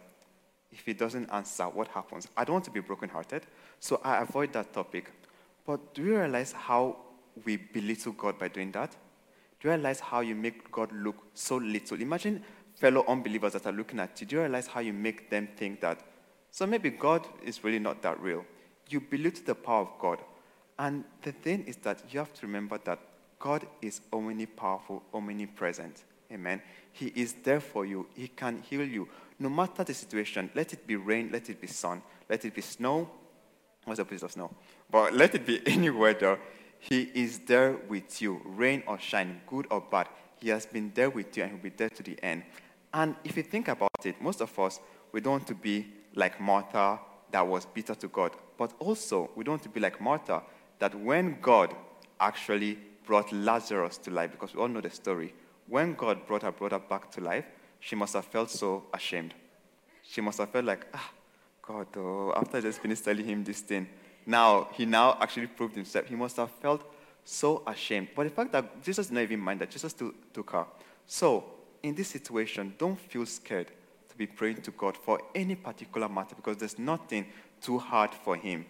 if 0.74 0.86
He 0.86 0.92
doesn't 0.92 1.30
answer, 1.32 1.70
what 1.70 1.88
happens? 1.88 2.28
I 2.36 2.44
don't 2.44 2.56
want 2.56 2.66
to 2.66 2.72
be 2.72 2.82
brokenhearted, 2.82 3.44
so 3.80 4.02
I 4.04 4.22
avoid 4.24 4.52
that 4.52 4.74
topic. 4.74 5.10
But 5.66 5.94
do 5.94 6.04
you 6.04 6.18
realize 6.18 6.52
how 6.52 6.98
we 7.46 7.56
belittle 7.56 8.12
God 8.12 8.38
by 8.38 8.50
doing 8.50 8.74
that? 8.74 8.92
Do 9.62 9.70
you 9.70 9.74
realize 9.74 10.02
how 10.02 10.20
you 10.20 10.36
make 10.36 10.70
God 10.70 10.92
look 10.92 11.16
so 11.34 11.56
little? 11.56 12.02
Imagine 12.02 12.44
fellow 12.84 13.06
unbelievers 13.08 13.54
that 13.54 13.66
are 13.66 13.72
looking 13.72 13.98
at 14.02 14.20
you. 14.20 14.28
Do 14.28 14.36
you 14.36 14.42
realize 14.42 14.68
how 14.68 14.82
you 14.82 14.92
make 14.92 15.30
them 15.30 15.48
think 15.56 15.80
that, 15.80 16.02
so 16.52 16.68
maybe 16.68 16.90
God 16.90 17.26
is 17.42 17.64
really 17.64 17.80
not 17.80 18.02
that 18.02 18.20
real? 18.20 18.44
You 18.90 19.00
belittle 19.00 19.46
the 19.46 19.56
power 19.56 19.84
of 19.84 19.92
God. 20.00 20.20
And 20.78 21.06
the 21.22 21.32
thing 21.32 21.64
is 21.64 21.78
that 21.78 22.04
you 22.12 22.20
have 22.20 22.34
to 22.34 22.46
remember 22.46 22.78
that 22.84 23.00
God 23.40 23.66
is 23.82 24.02
omnipowerful, 24.12 25.02
omnipresent. 25.14 26.04
Amen. 26.30 26.62
He 26.92 27.14
is 27.16 27.36
there 27.42 27.62
for 27.62 27.86
you. 27.86 28.06
He 28.18 28.28
can 28.28 28.62
heal 28.70 28.84
you. 28.84 29.08
No 29.40 29.48
matter 29.48 29.86
the 29.86 29.94
situation, 29.94 30.50
let 30.54 30.74
it 30.74 30.86
be 30.86 30.98
rain, 30.98 31.30
let 31.32 31.50
it 31.50 31.62
be 31.62 31.68
sun, 31.68 32.02
let 32.30 32.44
it 32.44 32.54
be 32.54 32.62
snow. 32.62 33.10
What's 33.86 34.00
the 34.00 34.06
place 34.06 34.24
of 34.24 34.34
snow? 34.34 34.52
But 34.92 35.14
let 35.14 35.34
it 35.36 35.46
be 35.46 35.62
any 35.66 35.90
weather. 35.90 36.38
He 36.80 37.04
is 37.14 37.40
there 37.40 37.78
with 37.88 38.22
you, 38.22 38.42
rain 38.44 38.84
or 38.88 39.00
shine, 39.00 39.40
good 39.48 39.68
or 39.72 39.80
bad. 39.80 40.10
He 40.42 40.50
has 40.50 40.66
been 40.66 40.92
there 40.94 41.10
with 41.10 41.38
you 41.38 41.44
and 41.44 41.54
he'll 41.54 41.62
be 41.62 41.70
there 41.70 41.90
to 41.90 42.04
the 42.04 42.22
end. 42.22 42.44
And 42.94 43.16
if 43.24 43.36
you 43.36 43.44
think 43.44 43.68
about 43.68 44.06
it, 44.06 44.22
most 44.22 44.42
of 44.42 44.58
us, 44.60 44.80
we 45.12 45.22
don't 45.22 45.32
want 45.34 45.48
to 45.48 45.56
be 45.56 45.88
like 46.16 46.40
Martha 46.40 47.00
that 47.32 47.46
was 47.46 47.66
bitter 47.66 47.96
to 47.96 48.08
God. 48.08 48.32
But 48.58 48.74
also, 48.80 49.32
we 49.36 49.44
don't 49.44 49.54
want 49.54 49.64
to 49.64 49.70
be 49.70 49.80
like 49.80 50.00
Martha 50.00 50.44
that 50.80 50.94
when 51.00 51.40
God 51.42 51.74
actually 52.20 52.78
brought 53.06 53.32
Lazarus 53.32 53.98
to 53.98 54.12
life, 54.12 54.32
because 54.32 54.54
we 54.54 54.62
all 54.62 54.68
know 54.68 54.82
the 54.82 54.90
story, 54.90 55.34
when 55.68 55.94
God 55.94 56.26
brought 56.28 56.44
her 56.44 56.52
brother 56.52 56.80
back 56.80 57.10
to 57.12 57.22
life, 57.22 57.46
she 57.80 57.96
must 57.96 58.14
have 58.14 58.26
felt 58.26 58.50
so 58.50 58.84
ashamed. 58.94 59.34
She 60.04 60.22
must 60.22 60.38
have 60.38 60.50
felt 60.52 60.66
like, 60.66 60.86
ah, 60.94 61.12
God, 61.62 61.88
oh, 61.98 62.34
after 62.36 62.58
I 62.58 62.62
just 62.62 62.82
finished 62.82 63.04
telling 63.04 63.26
him 63.26 63.44
this 63.44 63.62
thing, 63.62 63.88
now 64.26 64.70
he 64.74 64.86
now 64.86 65.18
actually 65.20 65.48
proved 65.48 65.76
himself. 65.76 66.06
He 66.08 66.16
must 66.16 66.38
have 66.38 66.52
felt 66.52 66.84
so 67.26 67.64
ashamed. 67.66 68.10
But 68.16 68.26
the 68.26 68.30
fact 68.30 68.52
that 68.52 68.84
Jesus 68.84 69.08
did 69.08 69.16
not 69.16 69.22
even 69.22 69.40
mind 69.40 69.62
that, 69.62 69.72
Jesus 69.72 69.94
took 69.94 70.50
her. 70.52 70.66
So, 71.08 71.46
in 71.84 71.94
this 71.96 72.08
situation, 72.08 72.74
don't 72.78 73.00
feel 73.00 73.26
scared 73.26 73.68
to 74.10 74.18
be 74.18 74.26
praying 74.26 74.62
to 74.62 74.72
God 74.72 74.96
for 74.96 75.20
any 75.36 75.56
particular 75.56 76.08
matter 76.08 76.34
because 76.36 76.58
there's 76.58 76.80
nothing 76.80 77.26
too 77.62 77.78
hard 77.78 78.14
for 78.14 78.36
Him. 78.36 78.66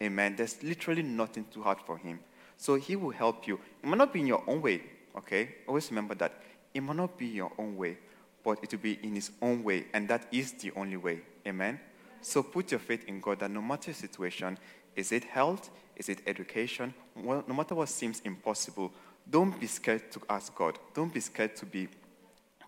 Amen. 0.00 0.36
There's 0.36 0.62
literally 0.62 1.02
nothing 1.02 1.44
too 1.52 1.62
hard 1.62 1.78
for 1.84 1.98
Him. 1.98 2.20
So 2.56 2.76
He 2.76 2.96
will 2.96 3.10
help 3.10 3.46
you. 3.46 3.58
It 3.82 3.86
might 3.86 3.98
not 3.98 4.12
be 4.12 4.20
in 4.20 4.28
your 4.28 4.44
own 4.46 4.62
way, 4.62 4.82
okay? 5.18 5.56
Always 5.66 5.90
remember 5.90 6.14
that. 6.14 6.32
It 6.72 6.82
might 6.82 6.96
not 6.96 7.18
be 7.18 7.26
your 7.26 7.52
own 7.58 7.76
way, 7.76 7.98
but 8.44 8.58
it 8.62 8.70
will 8.70 8.78
be 8.78 8.98
in 9.02 9.14
His 9.16 9.32
own 9.42 9.64
way, 9.64 9.86
and 9.92 10.08
that 10.08 10.26
is 10.30 10.52
the 10.52 10.70
only 10.76 10.96
way. 10.96 11.20
Amen. 11.46 11.80
So 12.20 12.42
put 12.42 12.70
your 12.70 12.80
faith 12.80 13.04
in 13.08 13.20
God 13.20 13.40
that 13.40 13.50
no 13.50 13.60
matter 13.60 13.90
your 13.90 13.96
situation, 13.96 14.58
is 14.94 15.10
it 15.10 15.24
health? 15.24 15.70
Is 15.96 16.08
it 16.08 16.20
education? 16.26 16.94
No 17.16 17.42
matter 17.48 17.74
what 17.74 17.88
seems 17.88 18.20
impossible, 18.20 18.92
don't 19.28 19.58
be 19.58 19.66
scared 19.66 20.10
to 20.12 20.20
ask 20.30 20.54
God. 20.54 20.78
Don't 20.94 21.12
be 21.12 21.20
scared 21.20 21.56
to 21.56 21.66
be 21.66 21.88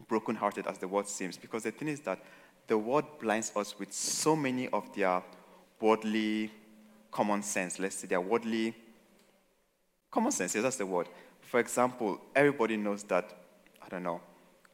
brokenhearted 0.09 0.67
as 0.67 0.79
the 0.79 0.89
world 0.89 1.09
seems. 1.09 1.37
Because 1.37 1.63
the 1.65 1.71
thing 1.71 1.89
is 1.89 2.01
that 2.01 2.23
the 2.67 2.79
world 2.79 3.05
blinds 3.21 3.53
us 3.57 3.79
with 3.79 3.93
so 3.93 4.35
many 4.35 4.69
of 4.69 4.95
their 4.95 5.23
worldly 5.81 6.51
common 7.11 7.43
sense. 7.43 7.79
Let's 7.79 7.97
say 7.97 8.09
their 8.09 8.21
worldly 8.21 8.75
common 10.11 10.33
sense. 10.33 10.55
Yes, 10.55 10.63
that's 10.63 10.77
the 10.77 10.87
word. 10.87 11.09
For 11.41 11.61
example, 11.61 12.21
everybody 12.35 12.77
knows 12.77 13.03
that, 13.05 13.37
I 13.85 13.89
don't 13.89 14.03
know, 14.03 14.21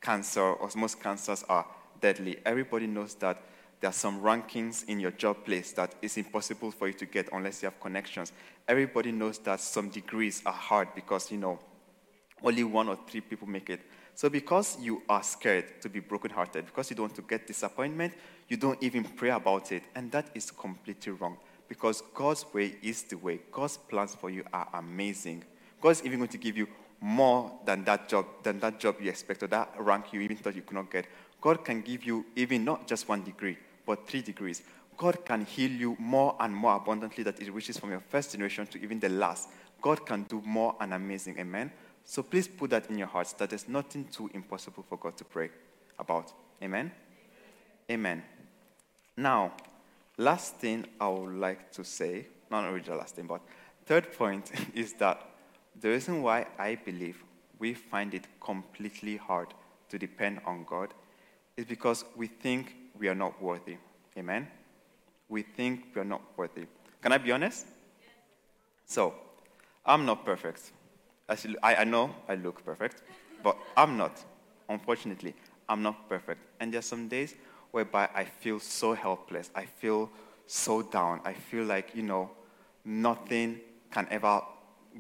cancer 0.01 0.41
or 0.41 0.69
most 0.77 1.03
cancers 1.03 1.45
are 1.49 1.67
deadly. 2.01 2.39
Everybody 2.47 2.87
knows 2.87 3.15
that 3.17 3.43
there 3.81 3.91
are 3.91 3.95
some 3.95 4.21
rankings 4.21 4.87
in 4.89 5.01
your 5.01 5.11
job 5.11 5.45
place 5.45 5.73
that 5.73 5.95
is 6.03 6.17
impossible 6.17 6.71
for 6.71 6.87
you 6.87 6.93
to 6.95 7.07
get 7.07 7.29
unless 7.33 7.63
you 7.63 7.67
have 7.67 7.81
connections. 7.81 8.33
Everybody 8.69 9.11
knows 9.11 9.39
that 9.39 9.61
some 9.61 9.89
degrees 9.89 10.43
are 10.45 10.53
hard 10.53 10.89
because, 10.95 11.31
you 11.31 11.39
know, 11.39 11.59
only 12.43 12.65
one 12.65 12.89
or 12.89 12.99
three 13.09 13.21
people 13.21 13.49
make 13.49 13.71
it. 13.71 13.81
So 14.15 14.29
because 14.29 14.79
you 14.81 15.03
are 15.09 15.23
scared 15.23 15.81
to 15.81 15.89
be 15.89 16.01
brokenhearted, 16.01 16.67
because 16.67 16.91
you 16.91 16.97
don't 16.97 17.05
want 17.05 17.17
to 17.17 17.23
get 17.23 17.47
disappointment, 17.47 18.15
you 18.49 18.57
don't 18.57 18.83
even 18.83 19.05
pray 19.05 19.31
about 19.31 19.73
it. 19.73 19.83
And 19.95 20.11
that 20.13 20.31
is 20.35 20.51
completely 20.51 21.13
wrong. 21.13 21.37
Because 21.69 22.03
God's 22.15 22.45
way 22.53 22.75
is 22.83 23.05
the 23.05 23.17
way. 23.17 23.41
God's 23.51 23.77
plans 23.77 24.15
for 24.15 24.29
you 24.29 24.45
are 24.53 24.69
amazing. 24.75 25.45
God's 25.81 26.05
even 26.05 26.19
going 26.19 26.29
to 26.31 26.39
give 26.39 26.57
you 26.57 26.67
more 27.01 27.53
than 27.65 27.85
that 27.85 28.09
job, 28.09 28.27
than 28.43 28.61
that 28.61 28.79
job 28.79 28.97
you 29.01 29.09
expect, 29.09 29.43
or 29.43 29.47
that 29.47 29.73
rank 29.79 30.13
you 30.13 30.21
even 30.21 30.37
thought 30.37 30.55
you 30.55 30.63
could 30.63 30.75
not 30.75 30.91
get. 30.91 31.07
God 31.41 31.65
can 31.65 31.81
give 31.81 32.05
you 32.05 32.27
even 32.37 32.65
not 32.65 32.87
just 32.87 33.09
one 33.09 33.23
degree, 33.23 33.57
but 33.87 34.07
three 34.07 34.21
degrees. 34.21 34.63
God 34.97 35.25
can 35.25 35.47
heal 35.47 35.71
you 35.71 35.97
more 35.99 36.37
and 36.41 36.55
more 36.55 36.77
abundantly 36.77 37.25
that 37.25 37.41
it 37.41 37.51
reaches 37.51 37.79
from 37.79 37.91
your 37.91 38.01
first 38.01 38.33
generation 38.33 38.67
to 38.67 38.83
even 38.83 39.01
the 39.01 39.09
last. 39.09 39.49
God 39.81 40.05
can 40.05 40.25
do 40.25 40.43
more 40.45 40.77
and 40.79 40.93
amazing. 40.93 41.39
Amen. 41.39 41.73
So 42.05 42.23
please 42.23 42.49
put 42.49 42.71
that 42.71 42.91
in 42.91 42.99
your 42.99 43.07
hearts 43.07 43.33
that 43.35 43.51
there's 43.51 43.69
nothing 43.69 44.05
too 44.07 44.31
impossible 44.35 44.85
for 44.89 44.97
God 44.97 45.17
to 45.19 45.25
pray 45.25 45.51
about. 45.99 46.33
Amen? 46.63 46.91
Amen. 47.91 48.23
Now, 49.17 49.53
last 50.17 50.57
thing 50.57 50.87
I 51.01 51.09
would 51.09 51.35
like 51.35 51.73
to 51.73 51.85
say, 51.85 52.27
not 52.51 52.67
really 52.67 52.81
the 52.81 52.97
last 52.97 53.17
thing, 53.17 53.27
but 53.27 53.41
third 53.87 54.13
point 54.13 54.51
is 54.75 54.93
that 54.95 55.27
the 55.81 55.89
reason 55.89 56.23
why 56.23 56.47
I 56.59 56.75
believe 56.75 57.23
we 57.59 57.75
find 57.75 58.15
it 58.15 58.27
completely 58.41 59.17
hard 59.17 59.49
to 59.89 59.99
depend 59.99 60.41
on 60.47 60.65
God 60.65 60.95
is 61.57 61.65
because 61.65 62.05
we 62.17 62.27
think 62.27 62.75
we 62.99 63.09
are 63.09 63.15
not 63.15 63.41
worthy. 63.43 63.77
Amen? 64.17 64.49
We 65.29 65.43
think 65.43 65.87
we 65.95 66.01
are 66.01 66.05
not 66.05 66.23
worthy. 66.37 66.67
Can 67.03 67.13
I 67.13 67.19
be 67.19 67.33
honest? 67.33 67.67
So, 68.87 69.15
I'm 69.85 70.05
not 70.05 70.25
perfect. 70.25 70.73
I, 71.63 71.77
I 71.77 71.85
know 71.85 72.15
I 72.29 72.35
look 72.35 72.65
perfect, 72.65 73.03
but 73.43 73.57
I'm 73.77 73.97
not. 73.97 74.23
Unfortunately, 74.69 75.35
I'm 75.69 75.83
not 75.83 76.09
perfect. 76.09 76.41
And 76.59 76.73
there 76.73 76.81
are 76.81 76.83
some 76.83 77.09
days 77.09 77.35
whereby 77.71 78.09
I 78.15 78.25
feel 78.25 78.61
so 78.61 78.95
helpless. 78.95 79.51
I 79.55 79.65
feel 79.65 80.11
so 80.47 80.83
down. 80.83 81.21
I 81.25 81.33
feel 81.33 81.65
like, 81.65 81.95
you 81.95 82.03
know, 82.03 82.31
nothing 82.85 83.61
can 83.91 84.07
ever 84.11 84.43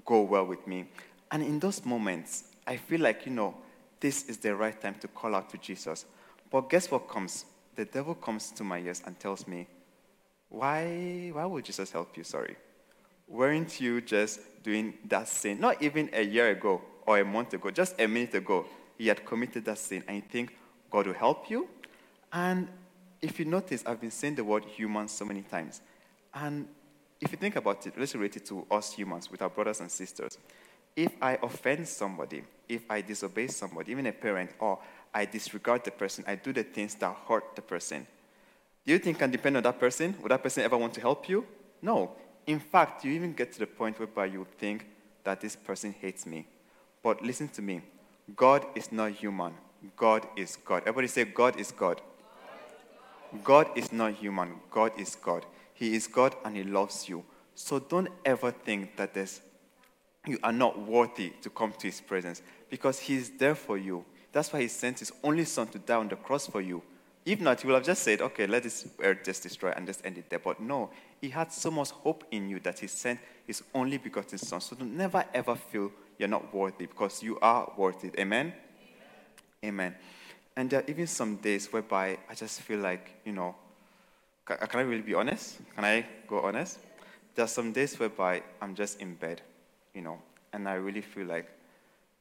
go 0.04 0.22
well 0.22 0.46
with 0.46 0.66
me. 0.66 0.86
And 1.30 1.42
in 1.42 1.58
those 1.58 1.84
moments, 1.84 2.44
I 2.66 2.76
feel 2.76 3.00
like, 3.00 3.26
you 3.26 3.32
know, 3.32 3.54
this 3.98 4.24
is 4.28 4.38
the 4.38 4.54
right 4.54 4.80
time 4.80 4.94
to 5.00 5.08
call 5.08 5.34
out 5.34 5.50
to 5.50 5.58
Jesus. 5.58 6.04
But 6.50 6.70
guess 6.70 6.90
what 6.90 7.08
comes? 7.08 7.44
The 7.76 7.84
devil 7.84 8.14
comes 8.14 8.50
to 8.52 8.64
my 8.64 8.78
ears 8.78 9.02
and 9.04 9.18
tells 9.18 9.46
me, 9.46 9.66
why, 10.48 11.30
why 11.32 11.46
would 11.46 11.64
Jesus 11.64 11.92
help 11.92 12.16
you? 12.16 12.24
Sorry. 12.24 12.56
Weren't 13.30 13.80
you 13.80 14.00
just 14.00 14.40
doing 14.64 14.94
that 15.06 15.28
sin? 15.28 15.60
Not 15.60 15.80
even 15.80 16.10
a 16.12 16.22
year 16.22 16.50
ago 16.50 16.82
or 17.06 17.20
a 17.20 17.24
month 17.24 17.54
ago, 17.54 17.70
just 17.70 17.94
a 18.00 18.08
minute 18.08 18.34
ago, 18.34 18.66
he 18.98 19.06
had 19.06 19.24
committed 19.24 19.64
that 19.66 19.78
sin. 19.78 20.02
And 20.08 20.16
you 20.16 20.22
think 20.28 20.56
God 20.90 21.06
will 21.06 21.14
help 21.14 21.48
you? 21.48 21.68
And 22.32 22.68
if 23.22 23.38
you 23.38 23.44
notice, 23.44 23.84
I've 23.86 24.00
been 24.00 24.10
saying 24.10 24.34
the 24.34 24.42
word 24.42 24.64
human 24.64 25.06
so 25.06 25.24
many 25.24 25.42
times. 25.42 25.80
And 26.34 26.66
if 27.20 27.30
you 27.30 27.38
think 27.38 27.54
about 27.54 27.86
it, 27.86 27.94
let's 27.96 28.16
relate 28.16 28.36
it 28.36 28.46
to 28.46 28.66
us 28.68 28.92
humans 28.92 29.30
with 29.30 29.42
our 29.42 29.48
brothers 29.48 29.80
and 29.80 29.90
sisters. 29.90 30.36
If 30.96 31.12
I 31.22 31.38
offend 31.40 31.86
somebody, 31.86 32.42
if 32.68 32.82
I 32.90 33.00
disobey 33.00 33.46
somebody, 33.46 33.92
even 33.92 34.06
a 34.06 34.12
parent, 34.12 34.50
or 34.58 34.80
I 35.14 35.24
disregard 35.24 35.84
the 35.84 35.92
person, 35.92 36.24
I 36.26 36.34
do 36.34 36.52
the 36.52 36.64
things 36.64 36.96
that 36.96 37.16
hurt 37.28 37.54
the 37.54 37.62
person, 37.62 38.08
do 38.84 38.92
you 38.92 38.98
think 38.98 39.20
can 39.20 39.30
depend 39.30 39.56
on 39.56 39.62
that 39.62 39.78
person? 39.78 40.16
Would 40.20 40.32
that 40.32 40.42
person 40.42 40.64
ever 40.64 40.76
want 40.76 40.94
to 40.94 41.00
help 41.00 41.28
you? 41.28 41.46
No. 41.80 42.10
In 42.50 42.58
fact, 42.58 43.04
you 43.04 43.12
even 43.12 43.32
get 43.32 43.52
to 43.52 43.60
the 43.60 43.66
point 43.68 44.00
whereby 44.00 44.26
you 44.26 44.44
think 44.58 44.88
that 45.22 45.40
this 45.40 45.54
person 45.54 45.94
hates 46.00 46.26
me. 46.26 46.48
But 47.00 47.22
listen 47.22 47.46
to 47.50 47.62
me 47.62 47.80
God 48.34 48.66
is 48.74 48.90
not 48.90 49.12
human, 49.12 49.52
God 49.96 50.26
is 50.34 50.56
God. 50.56 50.82
Everybody 50.82 51.06
say, 51.06 51.24
God 51.26 51.60
is 51.60 51.70
God. 51.70 52.00
God 53.44 53.68
is 53.76 53.92
not 53.92 54.14
human, 54.14 54.54
God 54.68 54.90
is 54.98 55.14
God. 55.14 55.46
He 55.74 55.94
is 55.94 56.08
God 56.08 56.34
and 56.44 56.56
He 56.56 56.64
loves 56.64 57.08
you. 57.08 57.22
So 57.54 57.78
don't 57.78 58.08
ever 58.24 58.50
think 58.50 58.96
that 58.96 59.14
there's, 59.14 59.40
you 60.26 60.40
are 60.42 60.52
not 60.52 60.76
worthy 60.76 61.30
to 61.42 61.50
come 61.50 61.72
to 61.78 61.86
His 61.86 62.00
presence 62.00 62.42
because 62.68 62.98
He 62.98 63.14
is 63.14 63.30
there 63.38 63.54
for 63.54 63.78
you. 63.78 64.04
That's 64.32 64.52
why 64.52 64.62
He 64.62 64.68
sent 64.68 64.98
His 64.98 65.12
only 65.22 65.44
Son 65.44 65.68
to 65.68 65.78
die 65.78 65.94
on 65.94 66.08
the 66.08 66.16
cross 66.16 66.48
for 66.48 66.60
you. 66.60 66.82
If 67.24 67.40
not, 67.40 67.60
he 67.60 67.66
would 67.66 67.74
have 67.74 67.84
just 67.84 68.02
said, 68.02 68.22
okay, 68.22 68.46
let 68.46 68.62
this 68.62 68.88
earth 69.02 69.18
just 69.24 69.42
destroy 69.42 69.72
and 69.76 69.86
just 69.86 70.04
end 70.04 70.16
it 70.16 70.30
there. 70.30 70.38
But 70.38 70.58
no, 70.58 70.90
he 71.20 71.28
had 71.28 71.52
so 71.52 71.70
much 71.70 71.90
hope 71.90 72.24
in 72.30 72.48
you 72.48 72.60
that 72.60 72.78
he 72.78 72.86
sent 72.86 73.20
his 73.46 73.62
only 73.74 73.98
begotten 73.98 74.38
son. 74.38 74.60
So 74.60 74.76
don't 74.76 74.96
never 74.96 75.24
ever 75.34 75.54
feel 75.54 75.90
you're 76.18 76.28
not 76.28 76.52
worthy 76.54 76.86
because 76.86 77.22
you 77.22 77.38
are 77.40 77.72
worthy. 77.76 78.10
Amen? 78.18 78.52
Amen? 78.52 78.54
Amen. 79.64 79.94
And 80.56 80.70
there 80.70 80.80
are 80.80 80.84
even 80.88 81.06
some 81.06 81.36
days 81.36 81.72
whereby 81.72 82.18
I 82.28 82.34
just 82.34 82.60
feel 82.62 82.80
like, 82.80 83.20
you 83.24 83.32
know, 83.32 83.54
can, 84.44 84.58
uh, 84.60 84.66
can 84.66 84.80
I 84.80 84.82
really 84.82 85.02
be 85.02 85.14
honest? 85.14 85.58
Can 85.74 85.84
I 85.84 86.04
go 86.26 86.40
honest? 86.40 86.78
There 87.34 87.44
are 87.44 87.48
some 87.48 87.72
days 87.72 87.98
whereby 87.98 88.42
I'm 88.60 88.74
just 88.74 89.00
in 89.00 89.14
bed, 89.14 89.42
you 89.94 90.02
know, 90.02 90.18
and 90.52 90.68
I 90.68 90.74
really 90.74 91.00
feel 91.00 91.26
like 91.26 91.48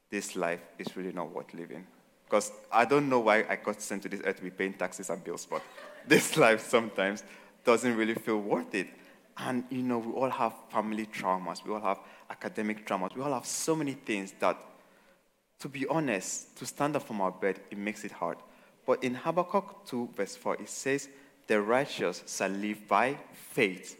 this 0.10 0.36
life 0.36 0.62
is 0.78 0.96
really 0.96 1.12
not 1.12 1.34
worth 1.34 1.54
living. 1.54 1.86
Because 2.26 2.52
I 2.72 2.86
don't 2.86 3.10
know 3.10 3.20
why 3.20 3.46
I 3.50 3.56
got 3.56 3.82
sent 3.82 4.04
to 4.04 4.10
this 4.10 4.22
earth 4.24 4.38
to 4.38 4.44
be 4.44 4.52
paying 4.52 4.74
taxes 4.74 5.10
and 5.10 5.24
bills, 5.24 5.48
but 5.50 5.64
this 6.08 6.38
life 6.38 6.68
sometimes 6.68 7.24
doesn't 7.64 7.96
really 7.96 8.16
feel 8.16 8.38
worth 8.38 8.74
it. 8.74 8.88
And, 9.38 9.64
you 9.70 9.84
know, 9.84 10.00
we 10.00 10.12
all 10.14 10.30
have 10.30 10.54
family 10.70 11.06
traumas, 11.06 11.64
we 11.66 11.74
all 11.74 11.80
have 11.82 12.00
academic 12.30 12.86
traumas, 12.86 13.16
we 13.16 13.22
all 13.22 13.34
have 13.34 13.46
so 13.46 13.76
many 13.76 13.94
things 13.94 14.34
that, 14.40 14.58
to 15.60 15.70
be 15.70 15.88
honest, 15.88 16.58
to 16.58 16.66
stand 16.66 16.96
up 16.96 17.04
from 17.04 17.22
our 17.22 17.32
bed, 17.32 17.62
it 17.72 17.78
makes 17.78 18.04
it 18.04 18.12
hard. 18.12 18.38
But 18.86 19.04
in 19.04 19.16
Habakkuk 19.16 19.86
2, 19.86 20.10
verse 20.16 20.36
4, 20.36 20.56
it 20.56 20.70
says, 20.70 21.08
The 21.48 21.62
righteous 21.62 22.24
shall 22.28 22.50
live 22.50 22.88
by 22.88 23.18
faith. 23.32 23.98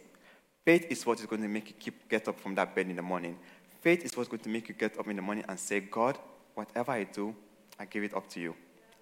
Faith 0.64 0.86
is 0.90 1.06
what 1.06 1.20
is 1.20 1.26
going 1.26 1.42
to 1.42 1.48
make 1.48 1.68
you 1.68 1.74
keep, 1.78 2.08
get 2.08 2.28
up 2.28 2.38
from 2.38 2.54
that 2.56 2.74
bed 2.74 2.88
in 2.88 2.96
the 2.96 3.02
morning. 3.02 3.38
Faith 3.80 4.04
is 4.04 4.14
what's 4.16 4.28
going 4.28 4.42
to 4.42 4.48
make 4.50 4.68
you 4.68 4.74
get 4.74 4.98
up 4.98 5.08
in 5.08 5.16
the 5.16 5.22
morning 5.22 5.44
and 5.48 5.58
say, 5.58 5.80
God, 5.80 6.18
whatever 6.54 6.92
I 6.92 7.04
do, 7.04 7.34
I 7.78 7.86
give 7.86 8.04
it 8.04 8.14
up 8.14 8.28
to 8.30 8.40
you. 8.40 8.54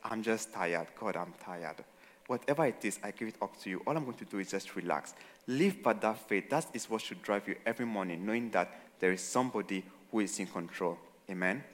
I'm 0.05 0.23
just 0.23 0.53
tired. 0.53 0.87
God, 0.99 1.17
I'm 1.17 1.35
tired. 1.43 1.85
Whatever 2.29 2.67
it 2.67 2.85
is, 2.85 2.99
I 3.03 3.11
give 3.11 3.29
it 3.29 3.37
up 3.41 3.59
to 3.63 3.71
you. 3.71 3.83
All 3.87 3.97
I'm 3.97 4.05
going 4.05 4.19
to 4.19 4.25
do 4.27 4.39
is 4.39 4.51
just 4.51 4.77
relax. 4.77 5.15
Live 5.47 5.83
by 5.83 5.95
that 5.95 6.29
faith. 6.29 6.51
That 6.51 6.67
is 6.75 6.89
what 6.89 7.01
should 7.01 7.23
drive 7.23 7.49
you 7.49 7.57
every 7.65 7.87
morning, 7.87 8.25
knowing 8.25 8.51
that 8.51 8.71
there 9.01 9.13
is 9.13 9.23
somebody 9.23 9.83
who 10.13 10.21
is 10.21 10.39
in 10.39 10.47
control. 10.47 10.99
Amen? 11.31 11.65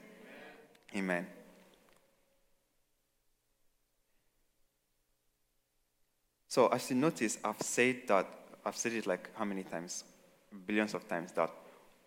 Amen. 0.93 1.03
Amen. 1.03 1.27
So, 6.47 6.67
as 6.67 6.89
you 6.89 6.95
notice, 6.95 7.37
I've 7.43 7.61
said 7.61 8.03
that, 8.07 8.25
I've 8.65 8.77
said 8.77 8.93
it 8.93 9.05
like 9.05 9.29
how 9.35 9.43
many 9.43 9.63
times? 9.63 10.05
Billions 10.65 10.93
of 10.93 11.05
times 11.09 11.33
that 11.33 11.51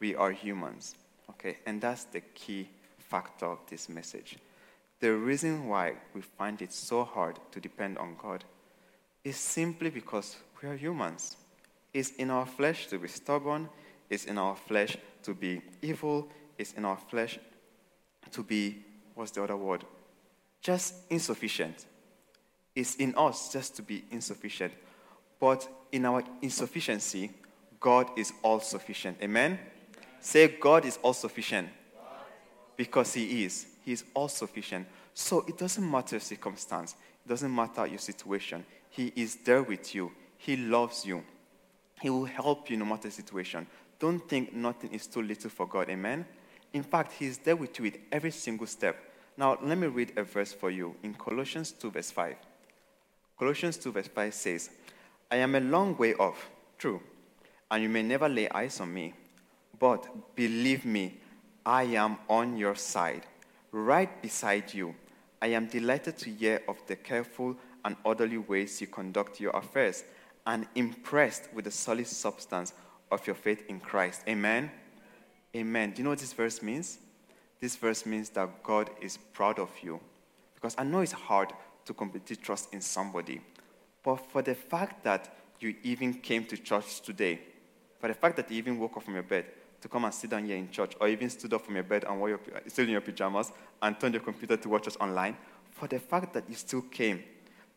we 0.00 0.14
are 0.14 0.30
humans. 0.30 0.94
Okay? 1.28 1.58
And 1.66 1.82
that's 1.82 2.04
the 2.04 2.22
key 2.22 2.66
factor 2.96 3.44
of 3.44 3.58
this 3.68 3.90
message. 3.90 4.38
The 5.00 5.14
reason 5.14 5.68
why 5.68 5.94
we 6.12 6.22
find 6.22 6.60
it 6.60 6.72
so 6.72 7.04
hard 7.04 7.38
to 7.52 7.60
depend 7.60 7.98
on 7.98 8.16
God 8.20 8.44
is 9.22 9.36
simply 9.36 9.90
because 9.90 10.36
we 10.60 10.68
are 10.68 10.76
humans. 10.76 11.36
It's 11.94 12.10
in 12.12 12.30
our 12.30 12.46
flesh 12.46 12.88
to 12.88 12.98
be 12.98 13.08
stubborn, 13.08 13.68
it's 14.10 14.24
in 14.24 14.38
our 14.38 14.56
flesh 14.56 14.96
to 15.22 15.34
be 15.34 15.62
evil, 15.82 16.28
it's 16.56 16.72
in 16.72 16.84
our 16.84 16.96
flesh 16.96 17.38
to 18.32 18.42
be, 18.42 18.84
what's 19.14 19.30
the 19.30 19.42
other 19.42 19.56
word? 19.56 19.84
Just 20.60 20.94
insufficient. 21.10 21.86
It's 22.74 22.96
in 22.96 23.14
us 23.16 23.52
just 23.52 23.76
to 23.76 23.82
be 23.82 24.04
insufficient. 24.10 24.72
But 25.38 25.68
in 25.92 26.04
our 26.04 26.22
insufficiency, 26.42 27.30
God 27.80 28.10
is 28.16 28.32
all 28.42 28.60
sufficient. 28.60 29.18
Amen? 29.22 29.58
Say, 30.20 30.48
God 30.48 30.84
is 30.84 30.98
all 31.02 31.12
sufficient. 31.12 31.68
Because 32.76 33.14
He 33.14 33.44
is. 33.44 33.66
He 33.88 33.92
is 33.92 34.04
all 34.12 34.28
sufficient. 34.28 34.86
So 35.14 35.46
it 35.48 35.56
doesn't 35.56 35.90
matter 35.90 36.20
circumstance, 36.20 36.94
it 37.24 37.26
doesn't 37.26 37.54
matter 37.54 37.86
your 37.86 37.98
situation. 37.98 38.66
He 38.90 39.14
is 39.16 39.36
there 39.36 39.62
with 39.62 39.94
you. 39.94 40.12
He 40.36 40.58
loves 40.58 41.06
you. 41.06 41.24
He 41.98 42.10
will 42.10 42.26
help 42.26 42.68
you 42.68 42.76
no 42.76 42.84
matter 42.84 43.08
the 43.08 43.10
situation. 43.10 43.66
Don't 43.98 44.28
think 44.28 44.52
nothing 44.52 44.92
is 44.92 45.06
too 45.06 45.22
little 45.22 45.48
for 45.48 45.66
God. 45.66 45.88
Amen? 45.88 46.26
In 46.74 46.82
fact, 46.82 47.12
He 47.12 47.24
is 47.28 47.38
there 47.38 47.56
with 47.56 47.78
you 47.78 47.84
with 47.84 47.96
every 48.12 48.30
single 48.30 48.66
step. 48.66 48.94
Now, 49.38 49.56
let 49.62 49.78
me 49.78 49.86
read 49.86 50.12
a 50.18 50.22
verse 50.22 50.52
for 50.52 50.70
you 50.70 50.94
in 51.02 51.14
Colossians 51.14 51.72
2, 51.72 51.90
verse 51.90 52.10
5. 52.10 52.36
Colossians 53.38 53.78
2, 53.78 53.90
verse 53.90 54.08
5 54.08 54.34
says, 54.34 54.68
I 55.30 55.36
am 55.36 55.54
a 55.54 55.60
long 55.60 55.96
way 55.96 56.12
off, 56.16 56.50
true, 56.76 57.00
and 57.70 57.82
you 57.82 57.88
may 57.88 58.02
never 58.02 58.28
lay 58.28 58.50
eyes 58.50 58.80
on 58.80 58.92
me, 58.92 59.14
but 59.78 60.36
believe 60.36 60.84
me, 60.84 61.14
I 61.64 61.84
am 61.84 62.18
on 62.28 62.58
your 62.58 62.74
side, 62.74 63.22
right 63.72 64.22
beside 64.22 64.72
you. 64.72 64.94
I 65.40 65.48
am 65.48 65.66
delighted 65.66 66.18
to 66.18 66.30
hear 66.30 66.62
of 66.68 66.78
the 66.86 66.96
careful 66.96 67.56
and 67.84 67.96
orderly 68.04 68.38
ways 68.38 68.80
you 68.80 68.86
conduct 68.86 69.40
your 69.40 69.56
affairs, 69.56 70.04
and 70.46 70.66
impressed 70.74 71.48
with 71.54 71.66
the 71.66 71.70
solid 71.70 72.06
substance 72.06 72.72
of 73.10 73.26
your 73.26 73.36
faith 73.36 73.64
in 73.68 73.80
Christ. 73.80 74.22
Amen. 74.28 74.70
Amen. 75.54 75.90
Do 75.90 75.98
you 75.98 76.04
know 76.04 76.10
what 76.10 76.18
this 76.18 76.32
verse 76.32 76.62
means? 76.62 76.98
This 77.60 77.76
verse 77.76 78.06
means 78.06 78.30
that 78.30 78.62
God 78.62 78.90
is 79.00 79.16
proud 79.16 79.58
of 79.58 79.70
you. 79.82 80.00
Because 80.54 80.74
I 80.78 80.84
know 80.84 81.00
it's 81.00 81.12
hard 81.12 81.52
to 81.84 81.94
completely 81.94 82.36
trust 82.36 82.72
in 82.72 82.80
somebody. 82.80 83.40
But 84.02 84.16
for 84.30 84.42
the 84.42 84.54
fact 84.54 85.04
that 85.04 85.36
you 85.60 85.74
even 85.82 86.14
came 86.14 86.44
to 86.46 86.56
church 86.56 87.00
today, 87.00 87.40
for 88.00 88.08
the 88.08 88.14
fact 88.14 88.36
that 88.36 88.50
you 88.50 88.58
even 88.58 88.78
woke 88.78 88.96
up 88.96 89.02
from 89.02 89.14
your 89.14 89.22
bed 89.22 89.46
to 89.80 89.88
come 89.88 90.04
and 90.04 90.12
sit 90.14 90.30
down 90.30 90.44
here 90.44 90.56
in 90.56 90.70
church, 90.70 90.94
or 91.00 91.08
even 91.08 91.30
stood 91.30 91.52
up 91.52 91.64
from 91.64 91.74
your 91.74 91.84
bed 91.84 92.04
and 92.04 92.18
wore 92.18 92.28
your, 92.28 92.40
still 92.66 92.84
in 92.84 92.90
your 92.90 93.00
pajamas 93.00 93.52
and 93.82 93.98
turned 93.98 94.14
your 94.14 94.22
computer 94.22 94.56
to 94.56 94.68
watch 94.68 94.86
us 94.86 94.96
online, 95.00 95.36
for 95.70 95.86
the 95.86 95.98
fact 95.98 96.34
that 96.34 96.48
you 96.48 96.54
still 96.54 96.82
came 96.82 97.22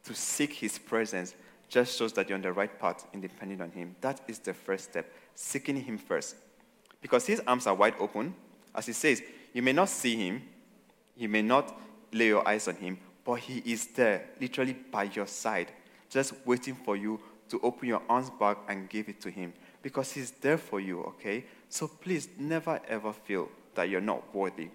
to 0.03 0.13
seek 0.13 0.53
His 0.53 0.79
presence 0.79 1.35
just 1.69 1.97
shows 1.97 2.11
that 2.13 2.27
you're 2.27 2.35
on 2.35 2.41
the 2.41 2.51
right 2.51 2.79
path 2.79 3.07
in 3.13 3.21
depending 3.21 3.61
on 3.61 3.71
Him. 3.71 3.95
That 4.01 4.21
is 4.27 4.39
the 4.39 4.53
first 4.53 4.85
step, 4.85 5.11
seeking 5.35 5.75
Him 5.77 5.97
first. 5.97 6.35
Because 7.01 7.25
His 7.25 7.41
arms 7.47 7.67
are 7.67 7.75
wide 7.75 7.95
open. 7.99 8.35
As 8.73 8.87
He 8.87 8.93
says, 8.93 9.21
you 9.53 9.61
may 9.61 9.73
not 9.73 9.89
see 9.89 10.15
Him, 10.15 10.41
you 11.15 11.29
may 11.29 11.41
not 11.41 11.79
lay 12.11 12.27
your 12.27 12.47
eyes 12.47 12.67
on 12.67 12.75
Him, 12.75 12.97
but 13.23 13.35
He 13.35 13.59
is 13.59 13.87
there, 13.87 14.29
literally 14.39 14.73
by 14.73 15.03
your 15.03 15.27
side, 15.27 15.71
just 16.09 16.33
waiting 16.45 16.75
for 16.75 16.97
you 16.97 17.19
to 17.49 17.59
open 17.61 17.87
your 17.87 18.01
arms 18.09 18.29
back 18.31 18.57
and 18.67 18.89
give 18.89 19.07
it 19.07 19.21
to 19.21 19.29
Him. 19.29 19.53
Because 19.81 20.11
He's 20.11 20.31
there 20.31 20.57
for 20.57 20.79
you, 20.79 21.01
okay? 21.01 21.45
So 21.69 21.87
please 21.87 22.29
never 22.37 22.79
ever 22.87 23.13
feel 23.13 23.49
that 23.75 23.89
you're 23.89 24.01
not 24.01 24.33
worthy. 24.33 24.69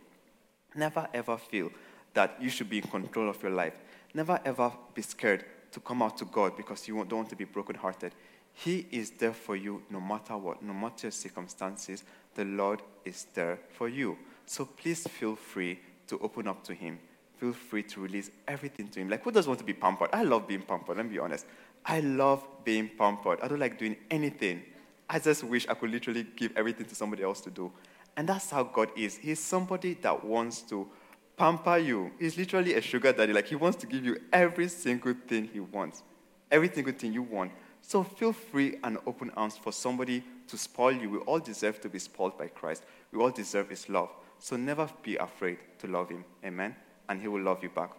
Never 0.75 1.09
ever 1.15 1.37
feel 1.37 1.71
that 2.15 2.37
you 2.41 2.49
should 2.49 2.71
be 2.71 2.79
in 2.79 2.85
control 2.85 3.29
of 3.29 3.43
your 3.43 3.53
life. 3.53 3.75
Never 4.15 4.41
ever 4.45 4.73
be 4.95 5.03
scared 5.03 5.45
to 5.73 5.81
come 5.81 6.03
out 6.03 6.17
to 6.19 6.25
God 6.25 6.57
because 6.57 6.89
you 6.89 6.97
don't 6.97 7.13
want 7.13 7.29
to 7.31 7.37
be 7.37 7.45
brokenhearted. 7.45 8.13
He 8.55 8.87
is 8.91 9.11
there 9.11 9.35
for 9.35 9.55
you 9.55 9.83
no 9.91 10.01
matter 10.01 10.37
what, 10.39 10.63
no 10.63 10.73
matter 10.73 11.09
your 11.09 11.11
circumstances. 11.11 12.03
The 12.35 12.45
Lord 12.45 12.81
is 13.05 13.27
there 13.35 13.59
for 13.69 13.89
you. 13.89 14.17
So 14.47 14.65
please 14.65 15.07
feel 15.07 15.37
free 15.37 15.79
to 16.09 16.19
open 16.21 16.49
up 16.49 16.65
to 16.65 16.75
Him. 16.75 16.99
Feel 17.37 17.53
free 17.53 17.83
to 17.83 18.01
release 18.01 18.31
everything 18.49 18.89
to 18.89 19.01
Him. 19.01 19.11
Like, 19.11 19.23
who 19.23 19.31
doesn't 19.31 19.51
want 19.51 19.59
to 19.59 19.67
be 19.67 19.75
pampered? 19.75 20.09
I 20.13 20.23
love 20.23 20.49
being 20.49 20.63
pampered, 20.63 20.97
let 20.97 21.05
me 21.05 21.13
be 21.13 21.19
honest. 21.19 21.45
I 21.85 22.01
love 22.01 22.43
being 22.65 22.91
pampered. 22.99 23.41
I 23.43 23.49
don't 23.49 23.61
like 23.61 23.79
doing 23.79 23.97
anything. 24.11 24.63
I 25.09 25.19
just 25.19 25.45
wish 25.45 25.67
I 25.69 25.75
could 25.75 25.91
literally 25.91 26.27
give 26.37 26.53
everything 26.57 26.87
to 26.87 26.95
somebody 26.95 27.23
else 27.23 27.41
to 27.43 27.51
do. 27.51 27.73
And 28.17 28.29
that's 28.29 28.51
how 28.51 28.65
God 28.65 28.91
is. 28.97 29.17
He's 29.17 29.41
somebody 29.41 29.95
that 29.95 30.25
wants 30.25 30.63
to 30.63 30.89
pamper 31.37 31.77
you. 31.77 32.11
He's 32.19 32.37
literally 32.37 32.75
a 32.75 32.81
sugar 32.81 33.13
daddy. 33.13 33.33
Like, 33.33 33.47
He 33.47 33.57
wants 33.57 33.77
to 33.79 33.87
give 33.87 34.05
you 34.05 34.19
every 34.33 34.69
single 34.69 35.15
thing 35.27 35.49
He 35.53 35.61
wants, 35.61 36.03
every 36.51 36.71
single 36.71 36.95
thing 36.95 37.13
you 37.13 37.23
want. 37.23 37.53
So 37.83 38.03
feel 38.03 38.33
free 38.33 38.79
and 38.83 38.99
open 39.07 39.31
arms 39.37 39.57
for 39.57 39.73
somebody 39.73 40.25
to 40.49 40.59
spoil 40.59 40.93
you. 40.93 41.11
We 41.11 41.19
all 41.19 41.39
deserve 41.39 41.81
to 41.83 41.89
be 41.89 41.99
spoiled 41.99 42.37
by 42.39 42.49
Christ. 42.49 42.85
We 43.13 43.21
all 43.21 43.31
deserve 43.31 43.69
His 43.71 43.89
love. 43.89 44.11
So 44.39 44.57
never 44.57 44.89
be 45.03 45.17
afraid 45.17 45.59
to 45.79 45.87
love 45.87 46.11
Him. 46.11 46.25
Amen. 46.45 46.75
And 47.09 47.21
He 47.21 47.29
will 47.29 47.43
love 47.43 47.63
you 47.63 47.69
back. 47.69 47.91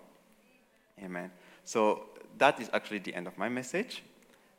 Amen. 1.02 1.32
So 1.63 2.08
that 2.38 2.60
is 2.60 2.70
actually 2.74 3.00
the 3.00 3.13
end 3.13 3.28
of 3.28 3.38
my 3.38 3.50
message. 3.50 4.04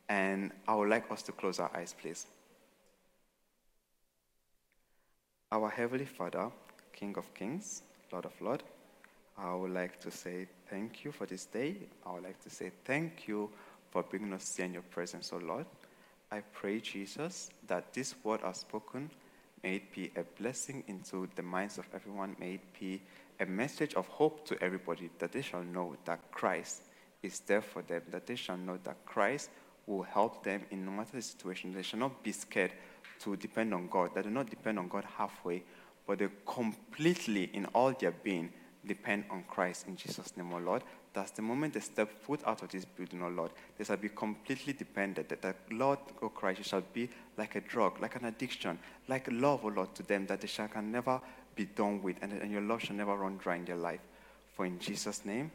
And 0.09 0.53
I 0.67 0.75
would 0.75 0.89
like 0.89 1.11
us 1.11 1.23
to 1.25 1.33
close 1.33 1.59
our 1.59 1.71
eyes, 1.77 1.95
please. 2.01 2.27
Our 5.51 5.71
Heavenly 5.71 6.05
Father, 6.05 6.51
King 6.93 7.15
of 7.17 7.33
Kings, 7.33 7.81
Lord 8.13 8.27
of 8.27 8.39
Lords, 8.39 8.65
I 9.39 9.55
would 9.55 9.71
like 9.71 9.99
to 10.01 10.11
say 10.11 10.47
thank 10.69 11.07
you 11.07 11.11
for 11.11 11.25
this 11.25 11.47
day. 11.47 11.77
I 12.05 12.13
would 12.13 12.25
like 12.25 12.39
to 12.43 12.51
say 12.51 12.71
thank 12.85 13.27
you 13.27 13.49
for 13.91 14.03
bringing 14.03 14.35
us 14.35 14.55
here 14.55 14.67
in 14.67 14.75
your 14.75 14.83
presence, 14.83 15.33
O 15.33 15.37
oh 15.37 15.47
Lord. 15.47 15.67
I 16.31 16.41
pray, 16.53 16.81
Jesus, 16.81 17.49
that 17.67 17.95
this 17.95 18.15
word 18.23 18.41
I've 18.45 18.57
spoken 18.57 19.11
may 19.63 19.77
it 19.77 19.91
be 19.91 20.13
a 20.17 20.23
blessing 20.39 20.85
into 20.87 21.27
the 21.35 21.43
minds 21.43 21.79
of 21.79 21.89
everyone. 21.95 22.37
May 22.39 22.55
it 22.57 22.79
be 22.79 23.01
a 23.41 23.47
message 23.47 23.95
of 23.95 24.07
hope 24.09 24.45
to 24.49 24.63
everybody 24.63 25.09
that 25.19 25.33
they 25.33 25.41
shall 25.41 25.63
know 25.63 25.97
that 26.05 26.31
Christ 26.31 26.83
is 27.23 27.41
there 27.41 27.63
for 27.63 27.81
them, 27.81 28.03
that 28.11 28.27
they 28.27 28.37
shall 28.37 28.59
know 28.59 28.79
that 28.85 29.07
Christ 29.07 29.49
will 29.87 30.03
help 30.03 30.45
them 30.45 30.61
in 30.71 30.85
no 30.85 30.91
matter 30.91 31.17
the 31.17 31.23
situation. 31.23 31.73
They 31.73 31.83
shall 31.83 32.01
not 32.01 32.23
be 32.23 32.33
scared 32.33 32.73
to 33.21 33.37
depend 33.37 33.75
on 33.75 33.89
God. 33.89 34.11
They 34.15 34.23
do 34.23 34.31
not 34.31 34.51
depend 34.51 34.79
on 34.79 34.89
God 34.89 35.05
halfway, 35.17 35.63
but 36.07 36.19
they 36.19 36.29
completely, 36.47 37.51
in 37.53 37.67
all 37.67 37.93
their 37.93 38.13
being, 38.13 38.53
depend 38.87 39.25
on 39.31 39.45
Christ 39.49 39.87
in 39.87 39.97
Jesus' 39.97 40.37
name, 40.37 40.53
O 40.53 40.59
Lord. 40.59 40.83
That's 41.13 41.31
the 41.33 41.43
moment 41.43 41.75
they 41.75 41.81
step 41.81 42.11
foot 42.23 42.41
out 42.47 42.63
of 42.63 42.69
this 42.71 42.85
building, 42.85 43.23
O 43.23 43.29
Lord, 43.29 43.51
they 43.77 43.85
shall 43.85 43.97
be 43.97 44.09
completely 44.09 44.73
dependent. 44.73 45.29
That, 45.29 45.43
that 45.43 45.57
Lord, 45.71 45.99
O 46.23 46.29
Christ, 46.29 46.65
shall 46.65 46.83
be 46.93 47.09
like 47.37 47.55
a 47.57 47.61
drug, 47.61 48.01
like 48.01 48.17
an 48.17 48.27
addiction, 48.27 48.79
like 49.09 49.29
love, 49.31 49.65
O 49.65 49.69
Lord, 49.69 49.95
to 49.97 50.03
them, 50.03 50.27
that 50.27 50.41
they 50.41 50.47
shall 50.47 50.69
can 50.69 50.93
never 50.93 51.21
be 51.55 51.65
done 51.65 52.03
with, 52.03 52.17
and, 52.23 52.33
and 52.33 52.53
your 52.53 52.61
love 52.61 52.83
shall 52.83 52.97
never 52.97 53.17
run 53.17 53.37
dry 53.37 53.57
in 53.57 53.65
their 53.65 53.77
life. 53.77 54.01
For 54.55 54.65
in 54.65 54.79
Jesus' 54.79 55.25
name, 55.25 55.51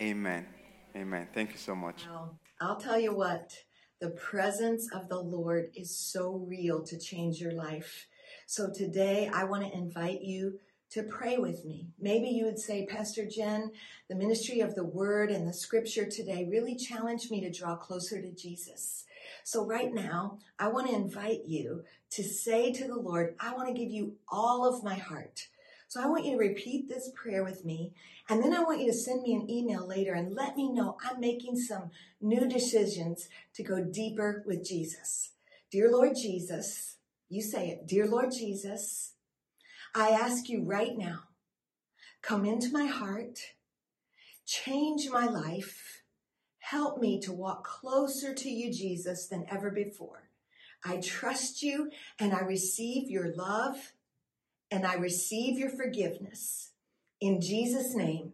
amen. 0.00 0.46
Amen. 0.94 1.28
Thank 1.32 1.52
you 1.52 1.58
so 1.58 1.74
much. 1.74 2.04
Well, 2.06 2.38
I'll 2.60 2.76
tell 2.76 3.00
you 3.00 3.14
what, 3.14 3.54
the 4.02 4.10
presence 4.10 4.88
of 4.92 5.08
the 5.08 5.20
Lord 5.20 5.70
is 5.76 5.96
so 5.96 6.44
real 6.48 6.82
to 6.82 6.98
change 6.98 7.40
your 7.40 7.52
life. 7.52 8.08
So 8.46 8.68
today 8.68 9.30
I 9.32 9.44
want 9.44 9.64
to 9.64 9.78
invite 9.78 10.22
you 10.22 10.58
to 10.90 11.04
pray 11.04 11.38
with 11.38 11.64
me. 11.64 11.86
Maybe 12.00 12.26
you 12.26 12.44
would 12.44 12.58
say, 12.58 12.84
Pastor 12.84 13.24
Jen, 13.24 13.70
the 14.08 14.16
ministry 14.16 14.58
of 14.58 14.74
the 14.74 14.84
word 14.84 15.30
and 15.30 15.46
the 15.46 15.52
scripture 15.52 16.04
today 16.04 16.48
really 16.50 16.74
challenged 16.74 17.30
me 17.30 17.42
to 17.42 17.52
draw 17.52 17.76
closer 17.76 18.20
to 18.20 18.32
Jesus. 18.32 19.04
So 19.44 19.64
right 19.64 19.94
now, 19.94 20.38
I 20.58 20.66
want 20.66 20.88
to 20.88 20.96
invite 20.96 21.42
you 21.46 21.84
to 22.10 22.24
say 22.24 22.72
to 22.72 22.88
the 22.88 22.98
Lord, 22.98 23.36
I 23.38 23.54
want 23.54 23.68
to 23.68 23.80
give 23.80 23.92
you 23.92 24.16
all 24.28 24.66
of 24.68 24.82
my 24.82 24.96
heart. 24.96 25.46
So 25.92 26.02
I 26.02 26.06
want 26.06 26.24
you 26.24 26.30
to 26.30 26.38
repeat 26.38 26.88
this 26.88 27.10
prayer 27.14 27.44
with 27.44 27.66
me. 27.66 27.92
And 28.26 28.42
then 28.42 28.54
I 28.54 28.62
want 28.62 28.80
you 28.80 28.86
to 28.86 28.96
send 28.96 29.20
me 29.20 29.34
an 29.34 29.50
email 29.50 29.86
later 29.86 30.14
and 30.14 30.34
let 30.34 30.56
me 30.56 30.72
know 30.72 30.96
I'm 31.04 31.20
making 31.20 31.56
some 31.56 31.90
new 32.18 32.48
decisions 32.48 33.28
to 33.56 33.62
go 33.62 33.84
deeper 33.84 34.42
with 34.46 34.66
Jesus. 34.66 35.32
Dear 35.70 35.92
Lord 35.92 36.12
Jesus, 36.16 36.96
you 37.28 37.42
say 37.42 37.68
it. 37.68 37.86
Dear 37.86 38.06
Lord 38.06 38.32
Jesus, 38.32 39.16
I 39.94 40.08
ask 40.12 40.48
you 40.48 40.64
right 40.64 40.96
now, 40.96 41.24
come 42.22 42.46
into 42.46 42.72
my 42.72 42.86
heart, 42.86 43.38
change 44.46 45.10
my 45.10 45.26
life, 45.26 46.04
help 46.60 47.02
me 47.02 47.20
to 47.20 47.34
walk 47.34 47.64
closer 47.64 48.32
to 48.32 48.48
you, 48.48 48.72
Jesus, 48.72 49.28
than 49.28 49.44
ever 49.50 49.70
before. 49.70 50.30
I 50.86 51.02
trust 51.02 51.62
you 51.62 51.90
and 52.18 52.32
I 52.32 52.40
receive 52.40 53.10
your 53.10 53.34
love 53.34 53.92
and 54.72 54.86
I 54.86 54.94
receive 54.94 55.58
your 55.58 55.68
forgiveness. 55.68 56.70
In 57.20 57.42
Jesus' 57.42 57.94
name, 57.94 58.32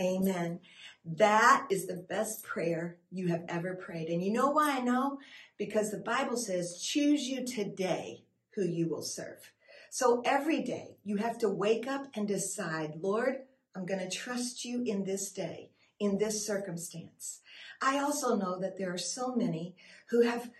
amen. 0.00 0.58
That 1.04 1.66
is 1.70 1.86
the 1.86 2.04
best 2.08 2.42
prayer 2.42 2.98
you 3.12 3.28
have 3.28 3.44
ever 3.48 3.74
prayed. 3.76 4.08
And 4.08 4.22
you 4.22 4.32
know 4.32 4.50
why 4.50 4.76
I 4.76 4.80
know? 4.80 5.20
Because 5.58 5.90
the 5.90 5.98
Bible 5.98 6.36
says, 6.36 6.82
choose 6.82 7.28
you 7.28 7.46
today 7.46 8.24
who 8.56 8.64
you 8.64 8.88
will 8.88 9.02
serve. 9.02 9.52
So 9.88 10.20
every 10.24 10.62
day 10.62 10.96
you 11.04 11.18
have 11.18 11.38
to 11.38 11.48
wake 11.48 11.86
up 11.86 12.06
and 12.14 12.26
decide, 12.26 12.94
Lord, 13.00 13.36
I'm 13.76 13.86
going 13.86 14.00
to 14.00 14.10
trust 14.10 14.64
you 14.64 14.82
in 14.84 15.04
this 15.04 15.30
day, 15.30 15.70
in 16.00 16.18
this 16.18 16.44
circumstance. 16.44 17.40
I 17.80 18.00
also 18.00 18.34
know 18.34 18.58
that 18.58 18.78
there 18.78 18.92
are 18.92 18.98
so 18.98 19.34
many 19.36 19.76
who 20.10 20.22
have 20.22 20.50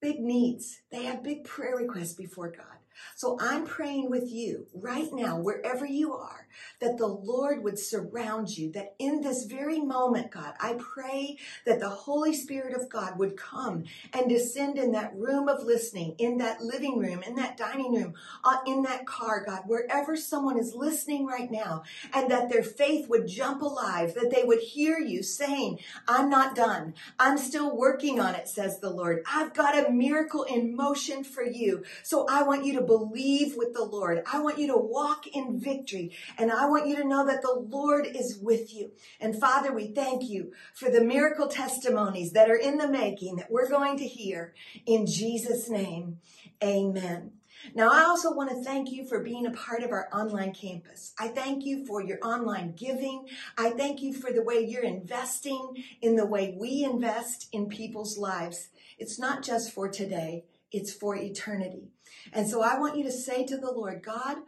big 0.00 0.20
needs. 0.20 0.82
They 0.90 1.04
have 1.04 1.22
big 1.22 1.44
prayer 1.44 1.76
requests 1.76 2.14
before 2.14 2.50
God. 2.50 2.71
So 3.14 3.38
I'm 3.40 3.66
praying 3.66 4.10
with 4.10 4.30
you 4.30 4.66
right 4.74 5.08
now, 5.12 5.38
wherever 5.38 5.86
you 5.86 6.14
are, 6.14 6.46
that 6.80 6.98
the 6.98 7.06
Lord 7.06 7.62
would 7.62 7.78
surround 7.78 8.56
you, 8.56 8.70
that 8.72 8.94
in 8.98 9.20
this 9.20 9.44
very 9.44 9.80
moment, 9.80 10.30
God, 10.30 10.54
I 10.60 10.74
pray 10.78 11.38
that 11.64 11.80
the 11.80 11.88
Holy 11.88 12.34
Spirit 12.34 12.74
of 12.74 12.88
God 12.88 13.18
would 13.18 13.36
come 13.36 13.84
and 14.12 14.28
descend 14.28 14.78
in 14.78 14.92
that 14.92 15.14
room 15.14 15.48
of 15.48 15.64
listening, 15.64 16.14
in 16.18 16.38
that 16.38 16.62
living 16.62 16.98
room, 16.98 17.22
in 17.22 17.36
that 17.36 17.56
dining 17.56 17.94
room, 17.94 18.14
uh, 18.44 18.58
in 18.66 18.82
that 18.82 19.06
car, 19.06 19.44
God, 19.44 19.62
wherever 19.66 20.16
someone 20.16 20.58
is 20.58 20.74
listening 20.74 21.26
right 21.26 21.50
now, 21.50 21.82
and 22.12 22.30
that 22.30 22.48
their 22.50 22.62
faith 22.62 23.08
would 23.08 23.26
jump 23.26 23.62
alive, 23.62 24.14
that 24.14 24.30
they 24.30 24.44
would 24.44 24.60
hear 24.60 24.98
you 24.98 25.22
saying, 25.22 25.78
I'm 26.08 26.28
not 26.28 26.54
done. 26.54 26.94
I'm 27.18 27.38
still 27.38 27.76
working 27.76 28.20
on 28.20 28.34
it, 28.34 28.48
says 28.48 28.80
the 28.80 28.90
Lord. 28.90 29.22
I've 29.30 29.54
got 29.54 29.86
a 29.86 29.90
miracle 29.90 30.42
in 30.44 30.74
motion 30.74 31.24
for 31.24 31.44
you. 31.44 31.84
So 32.02 32.26
I 32.28 32.42
want 32.42 32.64
you 32.64 32.74
to 32.82 32.86
believe 32.86 33.56
with 33.56 33.72
the 33.72 33.84
Lord. 33.84 34.22
I 34.30 34.40
want 34.40 34.58
you 34.58 34.66
to 34.68 34.76
walk 34.76 35.26
in 35.26 35.58
victory. 35.58 36.16
And 36.38 36.50
I 36.50 36.66
want 36.66 36.86
you 36.86 36.96
to 36.96 37.08
know 37.08 37.26
that 37.26 37.42
the 37.42 37.54
Lord 37.54 38.06
is 38.06 38.38
with 38.40 38.74
you. 38.74 38.92
And 39.20 39.38
Father, 39.38 39.72
we 39.72 39.88
thank 39.88 40.28
you 40.28 40.52
for 40.74 40.90
the 40.90 41.02
miracle 41.02 41.48
testimonies 41.48 42.32
that 42.32 42.50
are 42.50 42.56
in 42.56 42.78
the 42.78 42.88
making 42.88 43.36
that 43.36 43.50
we're 43.50 43.68
going 43.68 43.96
to 43.98 44.06
hear 44.06 44.54
in 44.86 45.06
Jesus' 45.06 45.68
name. 45.68 46.18
Amen. 46.62 47.32
Now, 47.74 47.90
I 47.92 48.02
also 48.02 48.34
want 48.34 48.50
to 48.50 48.62
thank 48.64 48.90
you 48.90 49.06
for 49.06 49.20
being 49.20 49.46
a 49.46 49.52
part 49.52 49.84
of 49.84 49.92
our 49.92 50.08
online 50.12 50.52
campus. 50.52 51.14
I 51.18 51.28
thank 51.28 51.64
you 51.64 51.86
for 51.86 52.02
your 52.02 52.18
online 52.22 52.74
giving. 52.74 53.28
I 53.56 53.70
thank 53.70 54.02
you 54.02 54.12
for 54.12 54.32
the 54.32 54.42
way 54.42 54.66
you're 54.66 54.82
investing 54.82 55.84
in 56.00 56.16
the 56.16 56.26
way 56.26 56.56
we 56.58 56.82
invest 56.82 57.48
in 57.52 57.68
people's 57.68 58.18
lives. 58.18 58.70
It's 58.98 59.18
not 59.18 59.44
just 59.44 59.72
for 59.72 59.88
today, 59.88 60.44
it's 60.72 60.92
for 60.92 61.16
eternity. 61.16 61.88
And 62.32 62.48
so 62.48 62.62
I 62.62 62.78
want 62.78 62.96
you 62.96 63.04
to 63.04 63.12
say 63.12 63.44
to 63.46 63.56
the 63.56 63.70
Lord, 63.70 64.02
God, 64.02 64.38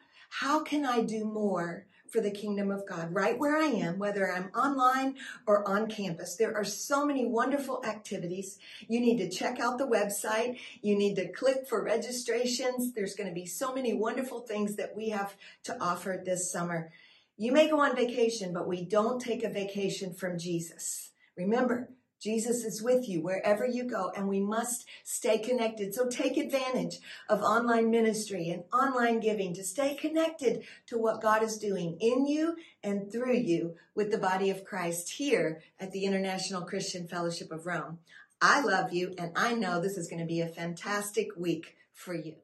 how 0.40 0.62
can 0.62 0.84
I 0.84 1.02
do 1.02 1.24
more 1.24 1.86
for 2.14 2.20
the 2.20 2.30
kingdom 2.30 2.70
of 2.70 2.86
God 2.86 3.12
right 3.12 3.36
where 3.36 3.56
I 3.56 3.66
am, 3.66 3.98
whether 3.98 4.30
I'm 4.30 4.52
online 4.54 5.16
or 5.48 5.68
on 5.68 5.88
campus. 5.88 6.36
There 6.36 6.56
are 6.56 6.62
so 6.62 7.04
many 7.04 7.26
wonderful 7.26 7.82
activities. 7.84 8.60
You 8.86 9.00
need 9.00 9.18
to 9.18 9.28
check 9.28 9.58
out 9.58 9.78
the 9.78 9.88
website. 9.88 10.58
You 10.80 10.96
need 10.96 11.16
to 11.16 11.32
click 11.32 11.66
for 11.68 11.82
registrations. 11.82 12.92
There's 12.92 13.16
going 13.16 13.28
to 13.28 13.34
be 13.34 13.46
so 13.46 13.74
many 13.74 13.94
wonderful 13.94 14.42
things 14.42 14.76
that 14.76 14.94
we 14.94 15.08
have 15.08 15.34
to 15.64 15.76
offer 15.82 16.22
this 16.24 16.52
summer. 16.52 16.92
You 17.36 17.50
may 17.50 17.68
go 17.68 17.80
on 17.80 17.96
vacation, 17.96 18.52
but 18.52 18.68
we 18.68 18.84
don't 18.84 19.20
take 19.20 19.42
a 19.42 19.48
vacation 19.48 20.14
from 20.14 20.38
Jesus. 20.38 21.10
Remember, 21.36 21.90
Jesus 22.24 22.64
is 22.64 22.82
with 22.82 23.06
you 23.06 23.20
wherever 23.20 23.66
you 23.66 23.84
go, 23.84 24.10
and 24.16 24.26
we 24.26 24.40
must 24.40 24.86
stay 25.02 25.36
connected. 25.36 25.92
So 25.92 26.08
take 26.08 26.38
advantage 26.38 26.96
of 27.28 27.42
online 27.42 27.90
ministry 27.90 28.48
and 28.48 28.64
online 28.72 29.20
giving 29.20 29.52
to 29.52 29.62
stay 29.62 29.94
connected 29.94 30.62
to 30.86 30.96
what 30.96 31.20
God 31.20 31.42
is 31.42 31.58
doing 31.58 31.98
in 32.00 32.26
you 32.26 32.56
and 32.82 33.12
through 33.12 33.36
you 33.36 33.74
with 33.94 34.10
the 34.10 34.16
body 34.16 34.48
of 34.48 34.64
Christ 34.64 35.12
here 35.12 35.60
at 35.78 35.92
the 35.92 36.06
International 36.06 36.62
Christian 36.62 37.06
Fellowship 37.06 37.52
of 37.52 37.66
Rome. 37.66 37.98
I 38.40 38.62
love 38.62 38.94
you, 38.94 39.14
and 39.18 39.32
I 39.36 39.52
know 39.54 39.78
this 39.78 39.98
is 39.98 40.08
going 40.08 40.20
to 40.20 40.26
be 40.26 40.40
a 40.40 40.48
fantastic 40.48 41.28
week 41.36 41.76
for 41.92 42.14
you. 42.14 42.36